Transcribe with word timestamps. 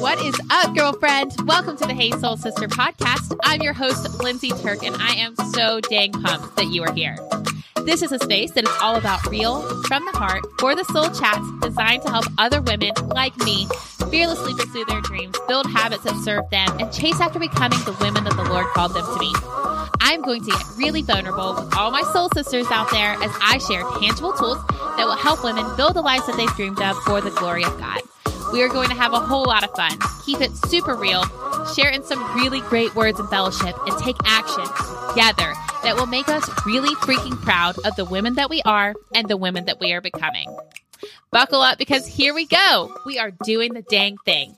What 0.00 0.18
is 0.24 0.34
up, 0.50 0.74
girlfriend? 0.74 1.32
Welcome 1.44 1.76
to 1.76 1.86
the 1.86 1.92
Hey 1.92 2.10
Soul 2.12 2.38
Sister 2.38 2.68
podcast. 2.68 3.36
I'm 3.44 3.60
your 3.60 3.74
host, 3.74 4.22
Lindsay 4.22 4.48
Turk, 4.62 4.82
and 4.82 4.96
I 4.98 5.12
am 5.16 5.36
so 5.52 5.80
dang 5.80 6.12
pumped 6.12 6.56
that 6.56 6.68
you 6.68 6.82
are 6.82 6.92
here. 6.94 7.16
This 7.84 8.02
is 8.02 8.12
a 8.12 8.18
space 8.18 8.52
that 8.52 8.64
is 8.64 8.76
all 8.80 8.96
about 8.96 9.26
real, 9.26 9.60
from 9.84 10.06
the 10.06 10.12
heart, 10.12 10.42
for 10.58 10.74
the 10.74 10.84
soul 10.84 11.10
chats 11.10 11.46
designed 11.60 12.02
to 12.02 12.10
help 12.10 12.24
other 12.38 12.62
women 12.62 12.92
like 13.08 13.36
me 13.38 13.68
fearlessly 14.10 14.54
pursue 14.54 14.86
their 14.86 15.02
dreams, 15.02 15.36
build 15.48 15.66
habits 15.66 16.04
that 16.04 16.16
serve 16.24 16.48
them, 16.50 16.78
and 16.78 16.90
chase 16.92 17.20
after 17.20 17.38
becoming 17.38 17.78
the 17.80 17.96
women 18.00 18.24
that 18.24 18.36
the 18.36 18.44
Lord 18.44 18.66
called 18.68 18.94
them 18.94 19.04
to 19.04 19.18
be. 19.18 19.69
I'm 20.00 20.22
going 20.22 20.42
to 20.44 20.50
get 20.50 20.62
really 20.76 21.02
vulnerable 21.02 21.54
with 21.54 21.76
all 21.76 21.90
my 21.90 22.02
soul 22.12 22.28
sisters 22.30 22.66
out 22.70 22.90
there 22.90 23.12
as 23.22 23.30
I 23.42 23.58
share 23.58 23.82
tangible 24.00 24.32
tools 24.32 24.58
that 24.96 25.04
will 25.06 25.16
help 25.16 25.44
women 25.44 25.64
build 25.76 25.94
the 25.94 26.02
lives 26.02 26.26
that 26.26 26.36
they've 26.36 26.48
dreamed 26.56 26.80
of 26.80 26.96
for 27.04 27.20
the 27.20 27.30
glory 27.30 27.64
of 27.64 27.78
God. 27.78 28.00
We 28.52 28.62
are 28.62 28.68
going 28.68 28.88
to 28.88 28.96
have 28.96 29.12
a 29.12 29.20
whole 29.20 29.44
lot 29.44 29.62
of 29.62 29.70
fun, 29.76 29.96
keep 30.24 30.40
it 30.40 30.56
super 30.56 30.94
real, 30.96 31.22
share 31.74 31.90
in 31.90 32.02
some 32.02 32.34
really 32.34 32.60
great 32.62 32.94
words 32.96 33.20
and 33.20 33.28
fellowship, 33.28 33.76
and 33.86 33.96
take 33.98 34.16
action 34.24 34.64
together 35.10 35.54
that 35.84 35.94
will 35.96 36.06
make 36.06 36.28
us 36.28 36.48
really 36.66 36.94
freaking 36.96 37.40
proud 37.42 37.78
of 37.84 37.94
the 37.96 38.04
women 38.04 38.34
that 38.34 38.50
we 38.50 38.60
are 38.62 38.94
and 39.14 39.28
the 39.28 39.36
women 39.36 39.66
that 39.66 39.78
we 39.78 39.92
are 39.92 40.00
becoming. 40.00 40.48
Buckle 41.30 41.60
up 41.60 41.78
because 41.78 42.06
here 42.06 42.34
we 42.34 42.46
go. 42.46 42.92
We 43.06 43.18
are 43.18 43.30
doing 43.30 43.72
the 43.74 43.82
dang 43.82 44.16
thing. 44.24 44.56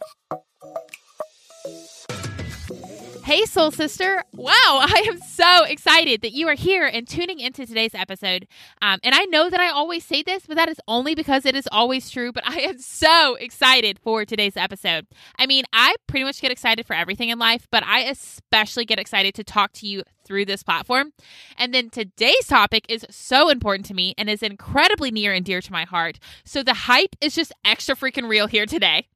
Hey, 3.33 3.47
Soul 3.47 3.71
Sister. 3.71 4.23
Wow, 4.35 4.53
I 4.55 5.07
am 5.09 5.19
so 5.19 5.65
excited 5.65 6.21
that 6.21 6.33
you 6.33 6.49
are 6.49 6.55
here 6.55 6.85
and 6.85 7.09
tuning 7.09 7.41
into 7.41 7.65
today's 7.65 7.95
episode. 7.95 8.47
Um, 8.83 8.99
and 9.03 9.15
I 9.15 9.25
know 9.25 9.49
that 9.49 9.59
I 9.59 9.71
always 9.71 10.05
say 10.05 10.23
this, 10.23 10.45
but 10.45 10.59
that 10.59 10.69
is 10.69 10.79
only 10.87 11.15
because 11.15 11.47
it 11.47 11.57
is 11.57 11.67
always 11.73 12.11
true. 12.11 12.31
But 12.31 12.47
I 12.47 12.61
am 12.61 12.77
so 12.77 13.37
excited 13.37 13.99
for 13.99 14.27
today's 14.27 14.59
episode. 14.59 15.07
I 15.39 15.47
mean, 15.47 15.65
I 15.73 15.95
pretty 16.07 16.25
much 16.25 16.43
get 16.43 16.53
excited 16.53 16.85
for 16.85 16.93
everything 16.93 17.31
in 17.31 17.39
life, 17.39 17.67
but 17.71 17.83
I 17.87 18.01
especially 18.01 18.85
get 18.85 18.99
excited 18.99 19.35
to 19.37 19.45
talk 19.45 19.73
to 19.77 19.87
you 19.87 20.03
through 20.27 20.45
this 20.45 20.63
platform. 20.63 21.15
And 21.57 21.73
then 21.73 21.89
today's 21.89 22.47
topic 22.47 22.85
is 22.91 23.07
so 23.09 23.49
important 23.49 23.87
to 23.87 23.95
me 23.95 24.13
and 24.19 24.29
is 24.29 24.43
incredibly 24.43 25.11
near 25.11 25.33
and 25.33 25.43
dear 25.43 25.63
to 25.63 25.73
my 25.73 25.85
heart. 25.85 26.19
So 26.45 26.63
the 26.63 26.75
hype 26.75 27.17
is 27.23 27.35
just 27.35 27.55
extra 27.65 27.97
freaking 27.97 28.29
real 28.29 28.47
here 28.47 28.67
today. 28.67 29.07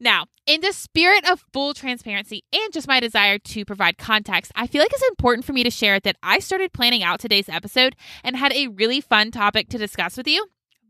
Now, 0.00 0.26
in 0.46 0.60
the 0.60 0.72
spirit 0.72 1.28
of 1.28 1.44
full 1.52 1.74
transparency 1.74 2.44
and 2.52 2.72
just 2.72 2.88
my 2.88 3.00
desire 3.00 3.38
to 3.38 3.64
provide 3.64 3.98
context, 3.98 4.52
I 4.54 4.66
feel 4.66 4.80
like 4.82 4.92
it's 4.92 5.08
important 5.08 5.44
for 5.44 5.52
me 5.52 5.64
to 5.64 5.70
share 5.70 6.00
that 6.00 6.16
I 6.22 6.38
started 6.38 6.72
planning 6.72 7.02
out 7.02 7.20
today's 7.20 7.48
episode 7.48 7.96
and 8.22 8.36
had 8.36 8.52
a 8.52 8.68
really 8.68 9.00
fun 9.00 9.30
topic 9.30 9.68
to 9.70 9.78
discuss 9.78 10.16
with 10.16 10.28
you, 10.28 10.46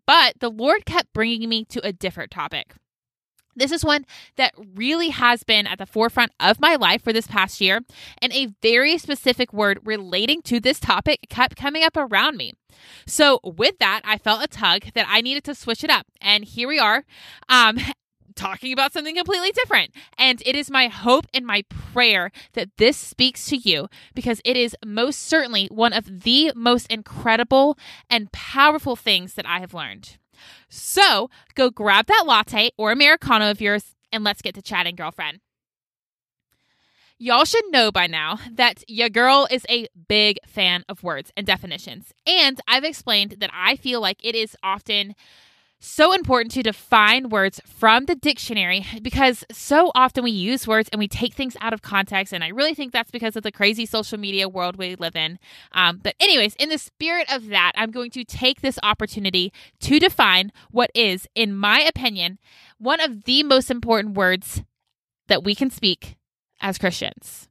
but 0.06 0.34
the 0.40 0.50
Lord 0.50 0.86
kept 0.86 1.12
bringing 1.12 1.48
me 1.48 1.64
to 1.66 1.86
a 1.86 1.92
different 1.92 2.30
topic. 2.30 2.74
This 3.56 3.70
is 3.70 3.84
one 3.84 4.04
that 4.36 4.54
really 4.74 5.10
has 5.10 5.44
been 5.44 5.66
at 5.66 5.78
the 5.78 5.86
forefront 5.86 6.32
of 6.40 6.60
my 6.60 6.74
life 6.74 7.02
for 7.02 7.12
this 7.12 7.26
past 7.26 7.60
year, 7.60 7.80
and 8.20 8.32
a 8.32 8.52
very 8.62 8.98
specific 8.98 9.52
word 9.52 9.78
relating 9.84 10.42
to 10.42 10.58
this 10.58 10.80
topic 10.80 11.20
kept 11.28 11.56
coming 11.56 11.84
up 11.84 11.96
around 11.96 12.36
me. 12.36 12.54
So, 13.06 13.38
with 13.44 13.78
that, 13.78 14.00
I 14.04 14.18
felt 14.18 14.42
a 14.42 14.48
tug 14.48 14.86
that 14.94 15.06
I 15.08 15.20
needed 15.20 15.44
to 15.44 15.54
switch 15.54 15.84
it 15.84 15.90
up, 15.90 16.06
and 16.20 16.44
here 16.44 16.66
we 16.66 16.80
are. 16.80 17.04
Um, 17.48 17.78
talking 18.36 18.72
about 18.72 18.92
something 18.92 19.16
completely 19.16 19.52
different. 19.52 19.92
And 20.18 20.42
it 20.44 20.56
is 20.56 20.70
my 20.70 20.88
hope 20.88 21.26
and 21.32 21.46
my 21.46 21.64
prayer 21.68 22.30
that 22.52 22.76
this 22.76 22.96
speaks 22.96 23.46
to 23.46 23.56
you 23.56 23.88
because 24.14 24.40
it 24.44 24.56
is 24.56 24.76
most 24.84 25.22
certainly 25.22 25.66
one 25.66 25.92
of 25.92 26.22
the 26.22 26.52
most 26.54 26.86
incredible 26.90 27.78
and 28.10 28.32
powerful 28.32 28.96
things 28.96 29.34
that 29.34 29.46
I 29.46 29.60
have 29.60 29.74
learned. 29.74 30.18
So 30.68 31.30
go 31.54 31.70
grab 31.70 32.06
that 32.06 32.24
latte 32.26 32.70
or 32.76 32.90
Americano 32.92 33.50
of 33.50 33.60
yours 33.60 33.94
and 34.12 34.24
let's 34.24 34.42
get 34.42 34.54
to 34.54 34.62
chatting, 34.62 34.96
girlfriend. 34.96 35.40
Y'all 37.16 37.44
should 37.44 37.64
know 37.70 37.92
by 37.92 38.08
now 38.08 38.38
that 38.50 38.82
your 38.88 39.08
girl 39.08 39.46
is 39.50 39.64
a 39.70 39.86
big 40.08 40.36
fan 40.46 40.84
of 40.88 41.04
words 41.04 41.32
and 41.36 41.46
definitions. 41.46 42.12
And 42.26 42.60
I've 42.66 42.84
explained 42.84 43.36
that 43.38 43.50
I 43.54 43.76
feel 43.76 44.00
like 44.00 44.18
it 44.24 44.34
is 44.34 44.56
often 44.64 45.14
so 45.80 46.12
important 46.12 46.50
to 46.52 46.62
define 46.62 47.28
words 47.28 47.60
from 47.66 48.06
the 48.06 48.14
dictionary 48.14 48.86
because 49.02 49.44
so 49.52 49.92
often 49.94 50.24
we 50.24 50.30
use 50.30 50.66
words 50.66 50.88
and 50.90 50.98
we 50.98 51.08
take 51.08 51.34
things 51.34 51.56
out 51.60 51.72
of 51.72 51.82
context. 51.82 52.32
And 52.32 52.42
I 52.42 52.48
really 52.48 52.74
think 52.74 52.92
that's 52.92 53.10
because 53.10 53.36
of 53.36 53.42
the 53.42 53.52
crazy 53.52 53.84
social 53.84 54.18
media 54.18 54.48
world 54.48 54.76
we 54.76 54.94
live 54.96 55.14
in. 55.14 55.38
Um, 55.72 56.00
but, 56.02 56.14
anyways, 56.18 56.54
in 56.54 56.70
the 56.70 56.78
spirit 56.78 57.30
of 57.30 57.48
that, 57.48 57.72
I'm 57.76 57.90
going 57.90 58.10
to 58.12 58.24
take 58.24 58.60
this 58.60 58.78
opportunity 58.82 59.52
to 59.80 59.98
define 59.98 60.52
what 60.70 60.90
is, 60.94 61.28
in 61.34 61.54
my 61.54 61.80
opinion, 61.80 62.38
one 62.78 63.00
of 63.00 63.24
the 63.24 63.42
most 63.42 63.70
important 63.70 64.16
words 64.16 64.62
that 65.28 65.44
we 65.44 65.54
can 65.54 65.70
speak 65.70 66.16
as 66.60 66.78
Christians 66.78 67.48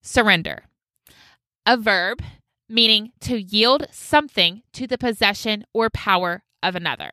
surrender. 0.00 0.64
A 1.66 1.76
verb 1.76 2.22
meaning 2.68 3.12
to 3.20 3.40
yield 3.40 3.86
something 3.90 4.62
to 4.72 4.86
the 4.86 4.98
possession 4.98 5.64
or 5.72 5.88
power 5.90 6.42
of 6.62 6.74
another. 6.74 7.10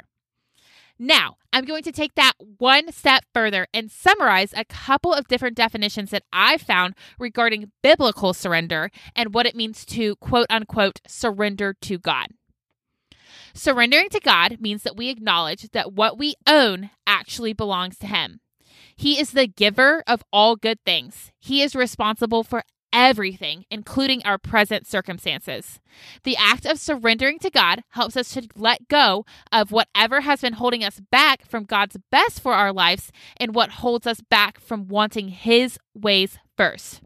Now, 0.97 1.35
I'm 1.51 1.65
going 1.65 1.83
to 1.83 1.91
take 1.91 2.15
that 2.15 2.33
one 2.57 2.91
step 2.91 3.25
further 3.33 3.67
and 3.73 3.91
summarize 3.91 4.53
a 4.53 4.63
couple 4.63 5.13
of 5.13 5.27
different 5.27 5.57
definitions 5.57 6.09
that 6.11 6.23
I 6.31 6.57
found 6.57 6.95
regarding 7.19 7.71
biblical 7.83 8.33
surrender 8.33 8.91
and 9.13 9.33
what 9.33 9.45
it 9.45 9.55
means 9.55 9.85
to 9.87 10.15
quote 10.17 10.47
unquote 10.49 11.01
surrender 11.05 11.73
to 11.81 11.97
God. 11.97 12.27
Surrendering 13.53 14.09
to 14.09 14.19
God 14.19 14.57
means 14.61 14.83
that 14.83 14.97
we 14.97 15.09
acknowledge 15.09 15.69
that 15.71 15.93
what 15.93 16.17
we 16.17 16.35
own 16.47 16.89
actually 17.05 17.53
belongs 17.53 17.97
to 17.99 18.07
Him. 18.07 18.39
He 18.95 19.19
is 19.19 19.31
the 19.31 19.47
giver 19.47 20.03
of 20.07 20.23
all 20.31 20.55
good 20.55 20.79
things. 20.85 21.31
He 21.39 21.61
is 21.61 21.75
responsible 21.75 22.43
for 22.43 22.63
everything, 22.95 23.65
including 23.69 24.23
our 24.23 24.37
present 24.37 24.87
circumstances. 24.87 25.79
The 26.23 26.37
act 26.37 26.65
of 26.65 26.79
surrendering 26.79 27.37
to 27.39 27.51
God 27.51 27.83
helps 27.89 28.15
us 28.15 28.33
to 28.33 28.47
let 28.55 28.87
go 28.87 29.25
of 29.51 29.71
whatever 29.71 30.21
has 30.21 30.41
been 30.41 30.53
holding 30.53 30.83
us 30.83 31.01
back 31.11 31.45
from 31.45 31.65
God's 31.65 31.97
best 32.09 32.39
for 32.39 32.53
our 32.53 32.71
lives 32.71 33.11
and 33.37 33.53
what 33.53 33.69
holds 33.69 34.07
us 34.07 34.21
back 34.21 34.59
from 34.59 34.87
wanting 34.87 35.27
His 35.27 35.77
ways 35.93 36.39
first. 36.55 37.01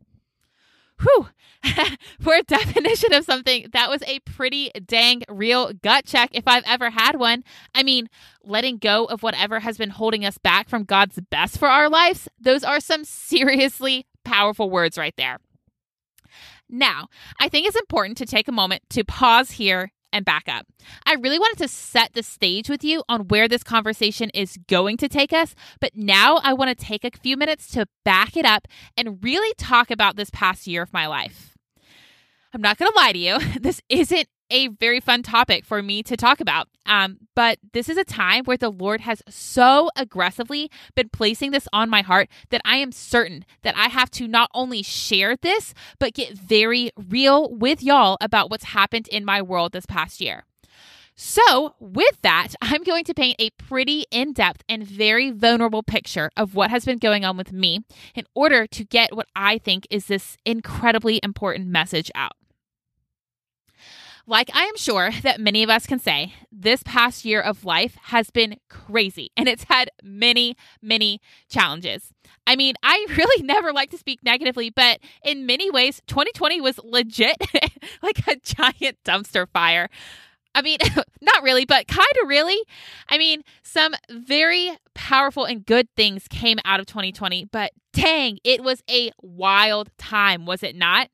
Whew. 1.01 1.29
For 2.19 2.35
a 2.35 2.43
definition 2.43 3.13
of 3.13 3.25
something, 3.25 3.67
that 3.73 3.89
was 3.89 4.01
a 4.03 4.19
pretty 4.19 4.71
dang 4.85 5.23
real 5.29 5.73
gut 5.73 6.05
check 6.05 6.29
if 6.33 6.47
I've 6.47 6.63
ever 6.65 6.89
had 6.89 7.17
one. 7.17 7.43
I 7.73 7.83
mean, 7.83 8.09
letting 8.43 8.77
go 8.77 9.05
of 9.05 9.23
whatever 9.23 9.59
has 9.61 9.77
been 9.77 9.89
holding 9.89 10.25
us 10.25 10.37
back 10.37 10.69
from 10.69 10.83
God's 10.83 11.19
best 11.29 11.57
for 11.57 11.67
our 11.67 11.89
lives, 11.89 12.27
those 12.39 12.63
are 12.63 12.79
some 12.79 13.03
seriously 13.05 14.05
powerful 14.23 14.69
words 14.69 14.97
right 14.97 15.13
there. 15.17 15.39
Now, 16.69 17.07
I 17.39 17.49
think 17.49 17.67
it's 17.67 17.75
important 17.75 18.17
to 18.19 18.25
take 18.25 18.47
a 18.47 18.51
moment 18.51 18.83
to 18.91 19.03
pause 19.03 19.51
here 19.51 19.91
and 20.11 20.25
back 20.25 20.47
up. 20.47 20.65
I 21.05 21.13
really 21.15 21.39
wanted 21.39 21.59
to 21.59 21.67
set 21.67 22.13
the 22.13 22.23
stage 22.23 22.69
with 22.69 22.83
you 22.83 23.03
on 23.09 23.27
where 23.27 23.47
this 23.47 23.63
conversation 23.63 24.29
is 24.33 24.57
going 24.67 24.97
to 24.97 25.09
take 25.09 25.33
us, 25.33 25.55
but 25.79 25.95
now 25.95 26.39
I 26.43 26.53
want 26.53 26.75
to 26.75 26.85
take 26.85 27.03
a 27.03 27.11
few 27.11 27.37
minutes 27.37 27.67
to 27.71 27.87
back 28.05 28.35
it 28.35 28.45
up 28.45 28.67
and 28.97 29.23
really 29.23 29.53
talk 29.57 29.91
about 29.91 30.15
this 30.15 30.29
past 30.31 30.67
year 30.67 30.81
of 30.81 30.93
my 30.93 31.07
life. 31.07 31.57
I'm 32.53 32.61
not 32.61 32.77
going 32.77 32.91
to 32.91 32.97
lie 32.97 33.11
to 33.11 33.19
you, 33.19 33.39
this 33.59 33.81
isn't 33.89 34.27
a 34.49 34.67
very 34.67 34.99
fun 34.99 35.23
topic 35.23 35.65
for 35.65 35.81
me 35.81 36.03
to 36.03 36.17
talk 36.17 36.39
about. 36.39 36.67
Um, 36.85 37.17
but 37.35 37.59
this 37.73 37.89
is 37.89 37.97
a 37.97 38.03
time 38.03 38.45
where 38.45 38.57
the 38.57 38.71
Lord 38.71 39.01
has 39.01 39.21
so 39.29 39.89
aggressively 39.95 40.69
been 40.95 41.09
placing 41.09 41.51
this 41.51 41.67
on 41.71 41.89
my 41.89 42.01
heart 42.01 42.29
that 42.49 42.61
I 42.65 42.77
am 42.77 42.91
certain 42.91 43.45
that 43.61 43.77
I 43.77 43.87
have 43.87 44.11
to 44.11 44.27
not 44.27 44.49
only 44.53 44.83
share 44.83 45.35
this, 45.35 45.73
but 45.99 46.13
get 46.13 46.37
very 46.37 46.91
real 46.97 47.49
with 47.49 47.83
y'all 47.83 48.17
about 48.21 48.49
what's 48.49 48.65
happened 48.65 49.07
in 49.09 49.23
my 49.25 49.41
world 49.41 49.71
this 49.71 49.85
past 49.85 50.19
year. 50.21 50.45
So, 51.21 51.75
with 51.81 52.21
that, 52.21 52.53
I'm 52.61 52.81
going 52.83 53.03
to 53.03 53.13
paint 53.13 53.35
a 53.39 53.49
pretty 53.49 54.05
in 54.09 54.31
depth 54.31 54.63
and 54.69 54.87
very 54.87 55.31
vulnerable 55.31 55.83
picture 55.83 56.31
of 56.37 56.55
what 56.55 56.69
has 56.69 56.85
been 56.85 56.97
going 56.97 57.25
on 57.25 57.35
with 57.35 57.51
me 57.51 57.81
in 58.15 58.23
order 58.33 58.65
to 58.67 58.85
get 58.85 59.13
what 59.13 59.27
I 59.35 59.57
think 59.57 59.85
is 59.89 60.05
this 60.05 60.37
incredibly 60.45 61.19
important 61.21 61.67
message 61.67 62.09
out. 62.15 62.37
Like 64.29 64.51
I 64.53 64.65
am 64.65 64.77
sure 64.77 65.09
that 65.23 65.41
many 65.41 65.63
of 65.63 65.71
us 65.71 65.87
can 65.87 65.97
say, 65.99 66.33
this 66.51 66.83
past 66.83 67.25
year 67.25 67.41
of 67.41 67.65
life 67.65 67.97
has 68.03 68.29
been 68.29 68.57
crazy 68.69 69.31
and 69.35 69.49
it's 69.49 69.63
had 69.63 69.89
many, 70.03 70.55
many 70.81 71.19
challenges. 71.49 72.13
I 72.45 72.55
mean, 72.55 72.75
I 72.83 73.05
really 73.17 73.43
never 73.43 73.73
like 73.73 73.89
to 73.89 73.97
speak 73.97 74.23
negatively, 74.23 74.69
but 74.69 74.99
in 75.23 75.47
many 75.47 75.71
ways, 75.71 76.01
2020 76.07 76.61
was 76.61 76.79
legit 76.83 77.37
like 78.03 78.19
a 78.27 78.35
giant 78.35 78.99
dumpster 79.03 79.47
fire. 79.51 79.89
I 80.53 80.61
mean, 80.61 80.77
not 81.21 81.43
really, 81.43 81.65
but 81.65 81.87
kind 81.87 82.07
of 82.21 82.27
really. 82.27 82.57
I 83.07 83.17
mean, 83.17 83.43
some 83.63 83.95
very 84.11 84.77
powerful 84.93 85.45
and 85.45 85.65
good 85.65 85.87
things 85.95 86.27
came 86.27 86.59
out 86.65 86.79
of 86.79 86.85
2020, 86.85 87.45
but 87.45 87.71
dang, 87.93 88.39
it 88.43 88.63
was 88.63 88.83
a 88.89 89.11
wild 89.21 89.89
time, 89.97 90.45
was 90.45 90.61
it 90.61 90.75
not? 90.75 91.09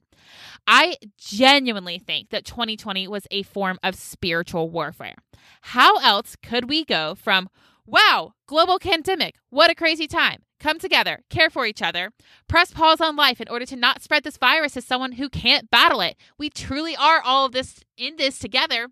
I 0.67 0.97
genuinely 1.17 1.99
think 1.99 2.29
that 2.29 2.45
2020 2.45 3.07
was 3.07 3.27
a 3.31 3.43
form 3.43 3.79
of 3.83 3.95
spiritual 3.95 4.69
warfare. 4.69 5.15
How 5.61 5.97
else 5.97 6.35
could 6.41 6.69
we 6.69 6.85
go 6.85 7.15
from, 7.15 7.49
wow, 7.85 8.33
global 8.47 8.79
pandemic, 8.79 9.35
what 9.49 9.71
a 9.71 9.75
crazy 9.75 10.07
time, 10.07 10.41
come 10.59 10.79
together, 10.79 11.19
care 11.29 11.49
for 11.49 11.65
each 11.65 11.81
other, 11.81 12.11
press 12.47 12.71
pause 12.71 13.01
on 13.01 13.15
life 13.15 13.41
in 13.41 13.47
order 13.47 13.65
to 13.65 13.75
not 13.75 14.01
spread 14.01 14.23
this 14.23 14.37
virus 14.37 14.73
to 14.73 14.81
someone 14.81 15.13
who 15.13 15.29
can't 15.29 15.69
battle 15.69 16.01
it? 16.01 16.17
We 16.37 16.49
truly 16.49 16.95
are 16.95 17.21
all 17.21 17.45
of 17.45 17.51
this 17.51 17.81
in 17.97 18.15
this 18.17 18.39
together 18.39 18.87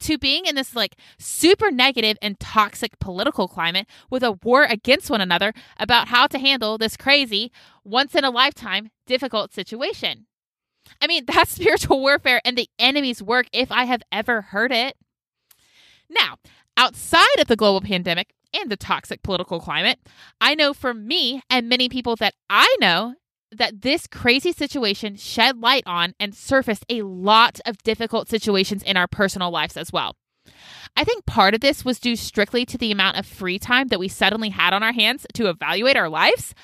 to 0.00 0.18
being 0.18 0.46
in 0.46 0.54
this 0.54 0.74
like 0.74 0.96
super 1.18 1.70
negative 1.70 2.16
and 2.20 2.38
toxic 2.38 2.98
political 2.98 3.48
climate 3.48 3.86
with 4.10 4.22
a 4.22 4.32
war 4.32 4.64
against 4.64 5.10
one 5.10 5.20
another 5.20 5.52
about 5.78 6.08
how 6.08 6.26
to 6.26 6.38
handle 6.38 6.76
this 6.76 6.96
crazy, 6.96 7.52
once 7.84 8.14
in 8.14 8.24
a 8.24 8.30
lifetime, 8.30 8.90
difficult 9.06 9.52
situation. 9.52 10.26
I 11.00 11.06
mean, 11.06 11.24
that's 11.26 11.52
spiritual 11.52 12.00
warfare 12.00 12.40
and 12.44 12.56
the 12.56 12.68
enemy's 12.78 13.22
work 13.22 13.46
if 13.52 13.70
I 13.70 13.84
have 13.84 14.02
ever 14.10 14.42
heard 14.42 14.72
it. 14.72 14.96
Now, 16.08 16.36
outside 16.76 17.38
of 17.40 17.46
the 17.46 17.56
global 17.56 17.80
pandemic 17.80 18.34
and 18.54 18.70
the 18.70 18.76
toxic 18.76 19.22
political 19.22 19.60
climate, 19.60 19.98
I 20.40 20.54
know 20.54 20.74
for 20.74 20.92
me 20.92 21.42
and 21.48 21.68
many 21.68 21.88
people 21.88 22.16
that 22.16 22.34
I 22.50 22.76
know 22.80 23.14
that 23.50 23.82
this 23.82 24.06
crazy 24.06 24.52
situation 24.52 25.16
shed 25.16 25.60
light 25.60 25.82
on 25.86 26.14
and 26.18 26.34
surfaced 26.34 26.86
a 26.88 27.02
lot 27.02 27.60
of 27.66 27.82
difficult 27.82 28.28
situations 28.28 28.82
in 28.82 28.96
our 28.96 29.06
personal 29.06 29.50
lives 29.50 29.76
as 29.76 29.92
well. 29.92 30.16
I 30.96 31.04
think 31.04 31.26
part 31.26 31.54
of 31.54 31.60
this 31.60 31.84
was 31.84 32.00
due 32.00 32.16
strictly 32.16 32.66
to 32.66 32.78
the 32.78 32.90
amount 32.90 33.18
of 33.18 33.26
free 33.26 33.58
time 33.58 33.88
that 33.88 34.00
we 34.00 34.08
suddenly 34.08 34.50
had 34.50 34.72
on 34.74 34.82
our 34.82 34.92
hands 34.92 35.26
to 35.34 35.48
evaluate 35.48 35.96
our 35.96 36.08
lives. 36.08 36.54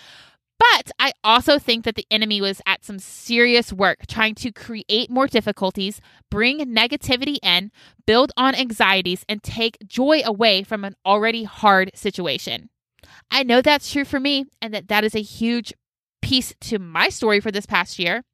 But 0.59 0.91
I 0.99 1.13
also 1.23 1.59
think 1.59 1.85
that 1.85 1.95
the 1.95 2.07
enemy 2.11 2.41
was 2.41 2.61
at 2.67 2.85
some 2.85 2.99
serious 2.99 3.73
work 3.73 4.07
trying 4.09 4.35
to 4.37 4.51
create 4.51 5.09
more 5.09 5.29
difficulties, 5.29 6.01
bring 6.31 6.59
negativity 6.59 7.39
in, 7.43 7.71
build 8.07 8.33
on 8.37 8.55
anxieties, 8.55 9.25
and 9.29 9.43
take 9.43 9.79
joy 9.87 10.21
away 10.25 10.65
from 10.65 10.85
an 10.85 10.97
already 11.07 11.45
hard 11.45 11.93
situation. 11.95 12.71
I 13.31 13.45
know 13.45 13.63
that's 13.63 13.93
true 13.93 14.05
for 14.05 14.19
me 14.19 14.47
and 14.61 14.75
that 14.75 14.89
that 14.89 15.05
is 15.05 15.15
a 15.15 15.23
huge 15.23 15.73
piece 16.23 16.53
to 16.63 16.79
my 16.79 17.09
story 17.09 17.41
for 17.41 17.53
this 17.53 17.67
past 17.67 17.99
year. 17.99 18.25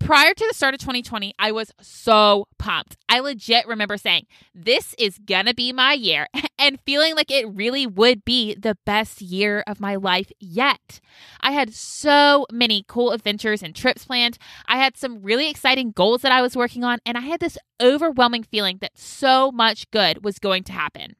Prior 0.00 0.32
to 0.32 0.46
the 0.46 0.54
start 0.54 0.74
of 0.74 0.80
2020, 0.80 1.34
I 1.38 1.52
was 1.52 1.72
so 1.80 2.46
pumped. 2.58 2.96
I 3.08 3.20
legit 3.20 3.66
remember 3.66 3.96
saying, 3.96 4.26
This 4.54 4.94
is 4.98 5.18
gonna 5.18 5.52
be 5.52 5.72
my 5.72 5.92
year, 5.92 6.28
and 6.58 6.80
feeling 6.80 7.14
like 7.14 7.30
it 7.30 7.46
really 7.48 7.86
would 7.86 8.24
be 8.24 8.54
the 8.54 8.78
best 8.86 9.20
year 9.20 9.62
of 9.66 9.80
my 9.80 9.96
life 9.96 10.30
yet. 10.40 11.00
I 11.40 11.50
had 11.52 11.74
so 11.74 12.46
many 12.50 12.84
cool 12.86 13.10
adventures 13.10 13.62
and 13.62 13.74
trips 13.74 14.04
planned. 14.04 14.38
I 14.66 14.76
had 14.78 14.96
some 14.96 15.22
really 15.22 15.50
exciting 15.50 15.90
goals 15.90 16.22
that 16.22 16.32
I 16.32 16.42
was 16.42 16.56
working 16.56 16.84
on, 16.84 17.00
and 17.04 17.18
I 17.18 17.22
had 17.22 17.40
this 17.40 17.58
overwhelming 17.80 18.44
feeling 18.44 18.78
that 18.80 18.96
so 18.96 19.50
much 19.52 19.90
good 19.90 20.24
was 20.24 20.38
going 20.38 20.64
to 20.64 20.72
happen. 20.72 21.16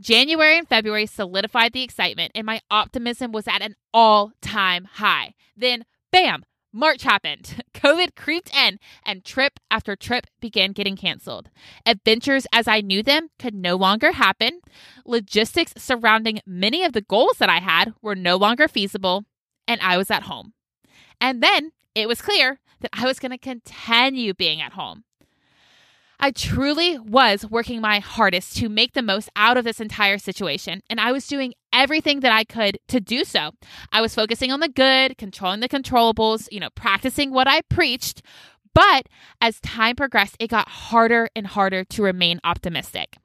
January 0.00 0.58
and 0.58 0.68
February 0.68 1.06
solidified 1.06 1.72
the 1.72 1.82
excitement, 1.82 2.32
and 2.34 2.46
my 2.46 2.60
optimism 2.70 3.32
was 3.32 3.46
at 3.46 3.62
an 3.62 3.76
all 3.94 4.32
time 4.40 4.84
high. 4.94 5.34
Then, 5.56 5.84
bam, 6.10 6.44
March 6.76 7.04
happened. 7.04 7.64
COVID 7.74 8.14
creeped 8.14 8.54
in, 8.54 8.78
and 9.04 9.24
trip 9.24 9.58
after 9.70 9.96
trip 9.96 10.26
began 10.40 10.72
getting 10.72 10.94
canceled. 10.94 11.48
Adventures 11.86 12.46
as 12.52 12.68
I 12.68 12.82
knew 12.82 13.02
them 13.02 13.30
could 13.38 13.54
no 13.54 13.76
longer 13.76 14.12
happen. 14.12 14.60
Logistics 15.06 15.72
surrounding 15.78 16.40
many 16.46 16.84
of 16.84 16.92
the 16.92 17.00
goals 17.00 17.38
that 17.38 17.48
I 17.48 17.60
had 17.60 17.94
were 18.02 18.14
no 18.14 18.36
longer 18.36 18.68
feasible, 18.68 19.24
and 19.66 19.80
I 19.80 19.96
was 19.96 20.10
at 20.10 20.24
home. 20.24 20.52
And 21.18 21.42
then 21.42 21.72
it 21.94 22.08
was 22.08 22.20
clear 22.20 22.60
that 22.80 22.90
I 22.92 23.06
was 23.06 23.18
going 23.18 23.32
to 23.32 23.38
continue 23.38 24.34
being 24.34 24.60
at 24.60 24.74
home. 24.74 25.04
I 26.20 26.30
truly 26.30 26.98
was 26.98 27.46
working 27.46 27.80
my 27.80 28.00
hardest 28.00 28.56
to 28.56 28.68
make 28.68 28.92
the 28.92 29.02
most 29.02 29.30
out 29.34 29.56
of 29.56 29.64
this 29.64 29.80
entire 29.80 30.18
situation, 30.18 30.82
and 30.90 31.00
I 31.00 31.12
was 31.12 31.26
doing 31.26 31.54
everything 31.76 32.20
that 32.20 32.32
I 32.32 32.42
could 32.42 32.78
to 32.88 33.00
do 33.00 33.22
so. 33.22 33.52
I 33.92 34.00
was 34.00 34.14
focusing 34.14 34.50
on 34.50 34.60
the 34.60 34.68
good, 34.68 35.18
controlling 35.18 35.60
the 35.60 35.68
controllables, 35.68 36.48
you 36.50 36.58
know, 36.58 36.70
practicing 36.70 37.30
what 37.30 37.46
I 37.46 37.60
preached. 37.60 38.22
But 38.74 39.08
as 39.40 39.60
time 39.60 39.94
progressed, 39.94 40.36
it 40.40 40.50
got 40.50 40.68
harder 40.68 41.28
and 41.36 41.46
harder 41.46 41.84
to 41.84 42.02
remain 42.02 42.40
optimistic. 42.42 43.18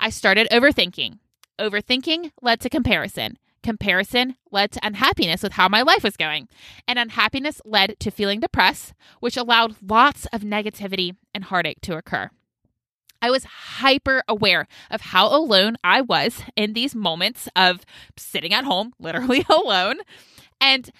I 0.00 0.10
started 0.10 0.48
overthinking. 0.50 1.18
Overthinking 1.58 2.32
led 2.42 2.60
to 2.60 2.70
comparison. 2.70 3.38
Comparison 3.62 4.36
led 4.50 4.72
to 4.72 4.80
unhappiness 4.82 5.42
with 5.42 5.52
how 5.52 5.68
my 5.68 5.82
life 5.82 6.02
was 6.02 6.18
going, 6.18 6.48
and 6.86 6.98
unhappiness 6.98 7.62
led 7.64 7.98
to 8.00 8.10
feeling 8.10 8.40
depressed, 8.40 8.92
which 9.20 9.38
allowed 9.38 9.76
lots 9.80 10.26
of 10.26 10.42
negativity 10.42 11.16
and 11.34 11.44
heartache 11.44 11.80
to 11.82 11.96
occur. 11.96 12.30
I 13.24 13.30
was 13.30 13.44
hyper 13.44 14.22
aware 14.28 14.68
of 14.90 15.00
how 15.00 15.34
alone 15.34 15.76
I 15.82 16.02
was 16.02 16.42
in 16.56 16.74
these 16.74 16.94
moments 16.94 17.48
of 17.56 17.80
sitting 18.18 18.52
at 18.52 18.66
home, 18.66 18.92
literally 19.00 19.46
alone. 19.48 20.00
And 20.60 20.90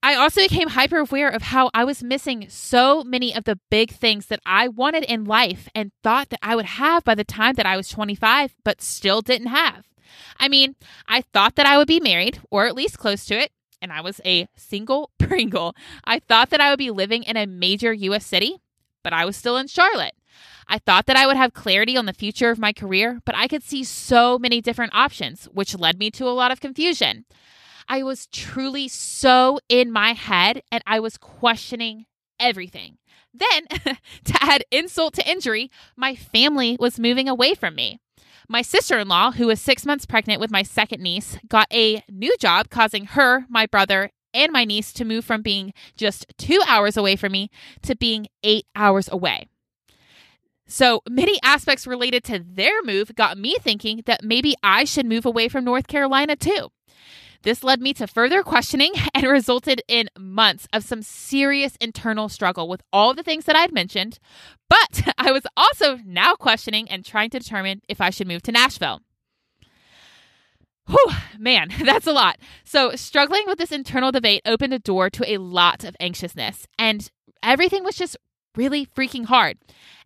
I 0.00 0.14
also 0.14 0.42
became 0.42 0.68
hyper 0.68 0.98
aware 0.98 1.28
of 1.28 1.42
how 1.42 1.72
I 1.74 1.82
was 1.82 2.04
missing 2.04 2.46
so 2.48 3.02
many 3.02 3.34
of 3.34 3.44
the 3.44 3.58
big 3.68 3.90
things 3.90 4.26
that 4.26 4.38
I 4.46 4.68
wanted 4.68 5.02
in 5.02 5.24
life 5.24 5.68
and 5.74 5.90
thought 6.04 6.28
that 6.28 6.38
I 6.40 6.54
would 6.54 6.66
have 6.66 7.02
by 7.02 7.16
the 7.16 7.24
time 7.24 7.54
that 7.54 7.66
I 7.66 7.76
was 7.76 7.88
25, 7.88 8.54
but 8.62 8.80
still 8.80 9.20
didn't 9.20 9.48
have. 9.48 9.88
I 10.38 10.46
mean, 10.48 10.76
I 11.08 11.22
thought 11.22 11.56
that 11.56 11.66
I 11.66 11.78
would 11.78 11.88
be 11.88 11.98
married, 11.98 12.40
or 12.48 12.66
at 12.68 12.76
least 12.76 12.98
close 12.98 13.24
to 13.26 13.34
it, 13.34 13.50
and 13.82 13.92
I 13.92 14.02
was 14.02 14.20
a 14.24 14.46
single 14.54 15.10
Pringle. 15.18 15.74
I 16.04 16.20
thought 16.20 16.50
that 16.50 16.60
I 16.60 16.70
would 16.70 16.78
be 16.78 16.92
living 16.92 17.24
in 17.24 17.36
a 17.36 17.44
major 17.44 17.92
US 17.92 18.24
city, 18.24 18.58
but 19.02 19.12
I 19.12 19.24
was 19.24 19.36
still 19.36 19.56
in 19.56 19.66
Charlotte. 19.66 20.14
I 20.68 20.78
thought 20.78 21.06
that 21.06 21.16
I 21.16 21.26
would 21.26 21.36
have 21.36 21.52
clarity 21.52 21.96
on 21.96 22.06
the 22.06 22.12
future 22.12 22.50
of 22.50 22.58
my 22.58 22.72
career, 22.72 23.20
but 23.24 23.36
I 23.36 23.48
could 23.48 23.62
see 23.62 23.84
so 23.84 24.38
many 24.38 24.60
different 24.60 24.94
options, 24.94 25.46
which 25.52 25.78
led 25.78 25.98
me 25.98 26.10
to 26.12 26.28
a 26.28 26.30
lot 26.30 26.50
of 26.50 26.60
confusion. 26.60 27.24
I 27.88 28.02
was 28.02 28.26
truly 28.26 28.88
so 28.88 29.60
in 29.68 29.92
my 29.92 30.12
head 30.12 30.62
and 30.72 30.82
I 30.86 31.00
was 31.00 31.18
questioning 31.18 32.06
everything. 32.40 32.98
Then, 33.32 33.66
to 34.24 34.34
add 34.40 34.64
insult 34.70 35.14
to 35.14 35.30
injury, 35.30 35.70
my 35.96 36.14
family 36.14 36.76
was 36.78 37.00
moving 37.00 37.28
away 37.28 37.54
from 37.54 37.74
me. 37.74 38.00
My 38.48 38.62
sister 38.62 38.98
in 38.98 39.08
law, 39.08 39.32
who 39.32 39.46
was 39.46 39.60
six 39.60 39.86
months 39.86 40.06
pregnant 40.06 40.40
with 40.40 40.50
my 40.50 40.62
second 40.62 41.02
niece, 41.02 41.38
got 41.48 41.66
a 41.72 42.02
new 42.10 42.36
job, 42.38 42.68
causing 42.68 43.06
her, 43.06 43.46
my 43.48 43.66
brother, 43.66 44.10
and 44.34 44.52
my 44.52 44.64
niece 44.64 44.92
to 44.94 45.04
move 45.04 45.24
from 45.24 45.42
being 45.42 45.72
just 45.96 46.26
two 46.36 46.60
hours 46.66 46.96
away 46.96 47.16
from 47.16 47.32
me 47.32 47.50
to 47.82 47.96
being 47.96 48.26
eight 48.42 48.66
hours 48.76 49.08
away. 49.10 49.48
So 50.66 51.02
many 51.08 51.38
aspects 51.42 51.86
related 51.86 52.24
to 52.24 52.44
their 52.44 52.82
move 52.82 53.14
got 53.14 53.38
me 53.38 53.56
thinking 53.60 54.02
that 54.06 54.24
maybe 54.24 54.54
I 54.62 54.84
should 54.84 55.06
move 55.06 55.26
away 55.26 55.48
from 55.48 55.64
North 55.64 55.86
Carolina 55.86 56.36
too. 56.36 56.68
This 57.42 57.62
led 57.62 57.82
me 57.82 57.92
to 57.94 58.06
further 58.06 58.42
questioning 58.42 58.92
and 59.14 59.26
resulted 59.26 59.82
in 59.86 60.08
months 60.18 60.66
of 60.72 60.82
some 60.82 61.02
serious 61.02 61.76
internal 61.80 62.28
struggle 62.28 62.68
with 62.68 62.82
all 62.92 63.14
the 63.14 63.22
things 63.22 63.44
that 63.44 63.56
I'd 63.56 63.72
mentioned. 63.72 64.18
But 64.68 65.02
I 65.18 65.30
was 65.30 65.46
also 65.56 65.98
now 66.04 66.34
questioning 66.34 66.88
and 66.88 67.04
trying 67.04 67.30
to 67.30 67.38
determine 67.38 67.82
if 67.88 68.00
I 68.00 68.10
should 68.10 68.28
move 68.28 68.42
to 68.42 68.52
Nashville. 68.52 69.00
Whew, 70.86 71.12
man, 71.38 71.70
that's 71.84 72.06
a 72.06 72.12
lot. 72.12 72.38
So, 72.64 72.94
struggling 72.94 73.44
with 73.46 73.58
this 73.58 73.72
internal 73.72 74.12
debate 74.12 74.42
opened 74.44 74.74
a 74.74 74.78
door 74.78 75.08
to 75.10 75.32
a 75.32 75.38
lot 75.38 75.84
of 75.84 75.96
anxiousness, 75.98 76.66
and 76.78 77.10
everything 77.42 77.84
was 77.84 77.96
just 77.96 78.16
really 78.56 78.86
freaking 78.86 79.26
hard. 79.26 79.58